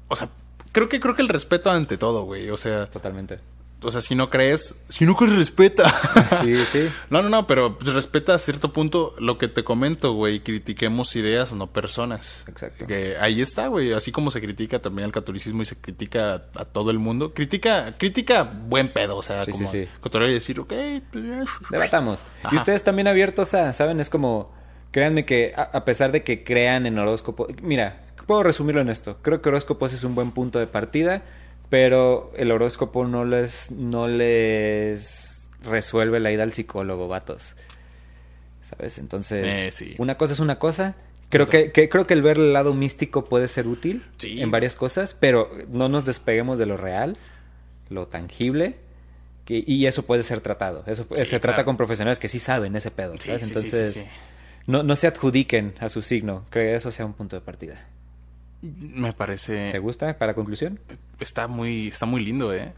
[0.08, 0.30] O sea,
[0.72, 2.50] creo que creo que el respeto ante todo, güey.
[2.50, 3.40] O sea, Totalmente.
[3.82, 5.94] O sea, si no crees, si no crees respeta.
[6.42, 6.90] Sí, sí.
[7.10, 10.40] No, no, no, pero pues, respeta a cierto punto lo que te comento, güey.
[10.40, 12.46] Critiquemos ideas, no personas.
[12.48, 12.88] Exacto.
[12.88, 13.94] Que ahí está, güey.
[13.94, 17.34] Así como se critica también al catolicismo y se critica a, todo el mundo.
[17.34, 20.18] Critica, critica buen pedo, o sea, Sí, como sí, sí.
[20.18, 20.74] y decir, ok,
[21.12, 21.46] pues, ya.
[21.70, 22.24] Debatamos.
[22.44, 22.56] Ajá.
[22.56, 24.00] Y ustedes también abiertos a, ¿saben?
[24.00, 24.54] Es como,
[24.92, 29.18] créanme que a, a pesar de que crean en horóscopo, mira, puedo resumirlo en esto.
[29.24, 31.24] Creo que horóscopos es un buen punto de partida,
[31.70, 37.56] Pero el horóscopo no les, no les resuelve la ida al psicólogo, vatos.
[38.64, 38.98] ¿Sabes?
[38.98, 39.96] Entonces, Eh, sí.
[39.98, 40.96] una cosa es una cosa.
[41.30, 44.42] Creo que, que- creo que el ver el lado místico puede ser útil Sí.
[44.42, 47.18] en varias cosas, pero no nos despeguemos de lo real,
[47.90, 48.76] lo tangible,
[49.46, 50.84] que- y eso puede ser tratado.
[50.88, 53.16] Eso Sí, se trata con profesionales que sí saben ese pedo.
[53.20, 53.44] ¿sabes?
[53.44, 54.06] Entonces.
[54.66, 56.46] No, no se adjudiquen a su signo.
[56.52, 57.86] Creo que eso sea un punto de partida.
[58.62, 59.72] Me parece...
[59.72, 60.18] ¿Te gusta?
[60.18, 60.80] Para conclusión.
[61.20, 62.74] Está muy, está muy lindo, ¿eh?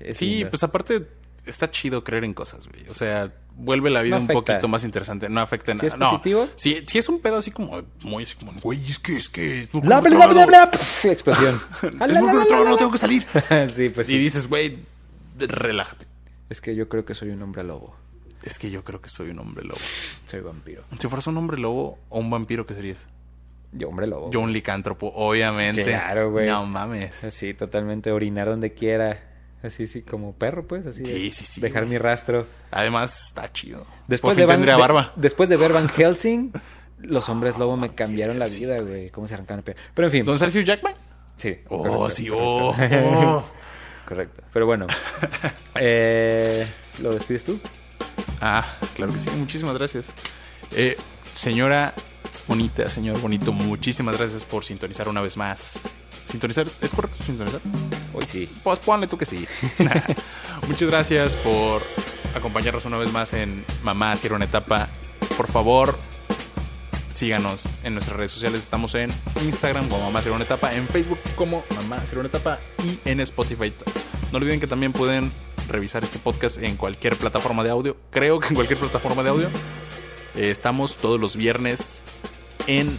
[0.00, 0.50] Es Sí, lindo.
[0.50, 1.06] pues aparte
[1.44, 2.84] está chido creer en cosas, güey.
[2.88, 5.28] O sea, vuelve la vida No un poquito más interesante.
[5.28, 6.12] No afecta en ¿Sí es nada.
[6.12, 6.18] No.
[6.18, 6.48] positivo?
[6.56, 9.68] Sí, sí es un pedo así como muy así como, güey, es que es que
[9.72, 10.70] Bla, bla, bla, bla,
[11.04, 11.60] Explosión.
[11.82, 13.26] Es muy otro, no tengo que salir.
[13.74, 14.18] sí, pues Y sí.
[14.18, 14.78] dices, güey,
[15.38, 16.06] relájate.
[16.48, 17.94] Es que yo creo que soy un hombre lobo.
[18.42, 19.80] Es que yo creo que soy un hombre lobo.
[20.26, 20.82] Soy vampiro.
[20.98, 23.08] Si fueras un hombre lobo o un vampiro, ¿qué serías?
[23.72, 24.30] Yo, hombre lobo.
[24.30, 25.84] Yo un licántropo, obviamente.
[25.84, 26.46] Claro, güey.
[26.46, 27.22] No mames.
[27.24, 29.18] Así, totalmente orinar donde quiera.
[29.62, 30.86] Así, sí, como perro, pues.
[30.86, 31.04] Así.
[31.04, 31.92] Sí, sí, sí, Dejar güey.
[31.92, 32.46] mi rastro.
[32.70, 33.84] Además, está chido.
[34.06, 35.12] Después Por fin de Van- tendría de- barba.
[35.16, 36.52] después de ver Van Helsing,
[37.00, 39.10] los hombres lobo me cambiaron la vida, güey.
[39.10, 39.78] ¿Cómo se arrancaron el pelo?
[39.94, 40.24] Pero en fin.
[40.24, 40.94] ¿Don Sergio Jackman?
[41.36, 41.58] Sí.
[41.68, 42.96] Oh, correcto, sí, correcto.
[43.10, 43.36] oh.
[43.38, 43.44] oh.
[44.06, 44.42] Correcto.
[44.52, 44.86] Pero bueno.
[45.74, 46.66] eh,
[47.02, 47.58] ¿Lo despides tú?
[48.40, 48.64] Ah,
[48.94, 49.30] claro que sí.
[49.30, 50.12] Muchísimas gracias.
[50.76, 50.96] Eh,
[51.34, 51.92] señora
[52.46, 55.80] bonita, señor bonito, muchísimas gracias por sintonizar una vez más.
[56.24, 56.66] ¿Sintonizar?
[56.80, 57.60] ¿Es correcto sintonizar?
[58.12, 58.48] Hoy sí.
[58.64, 59.46] Pues ponle tú que sí.
[60.68, 61.82] Muchas gracias por
[62.34, 64.88] acompañarnos una vez más en Mamá Cierra una etapa.
[65.36, 65.96] Por favor,
[67.14, 68.62] síganos en nuestras redes sociales.
[68.62, 69.10] Estamos en
[69.44, 73.20] Instagram como Mamá Cierra una etapa, en Facebook como Mamá Cierra una etapa y en
[73.20, 73.72] Spotify.
[74.32, 75.30] No olviden que también pueden
[75.68, 77.96] revisar este podcast en cualquier plataforma de audio.
[78.10, 79.48] Creo que en cualquier plataforma de audio.
[80.34, 82.02] Eh, estamos todos los viernes
[82.66, 82.98] en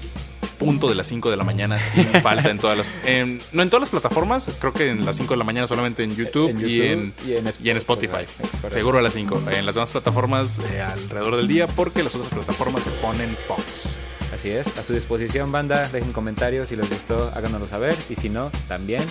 [0.58, 3.70] punto de las 5 de la mañana sin falta en todas las en- no en
[3.70, 6.60] todas las plataformas creo que en las 5 de la mañana solamente en YouTube, En
[6.68, 8.26] y, en, y en y en Spotify
[8.72, 12.34] seguro a las 5 en las demás plataformas eh, alrededor del día porque las otras
[12.34, 13.98] plataformas se ponen box
[14.34, 14.78] Así es.
[14.78, 15.88] A su disposición, banda.
[15.88, 17.96] Dejen comentarios si les gustó, háganoslo saber.
[18.10, 19.02] Y si no, también.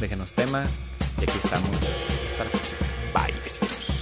[0.00, 0.66] Déjenos tema.
[1.20, 1.70] Y aquí estamos.
[2.26, 2.78] Hasta la próxima.
[3.14, 3.97] bye besitos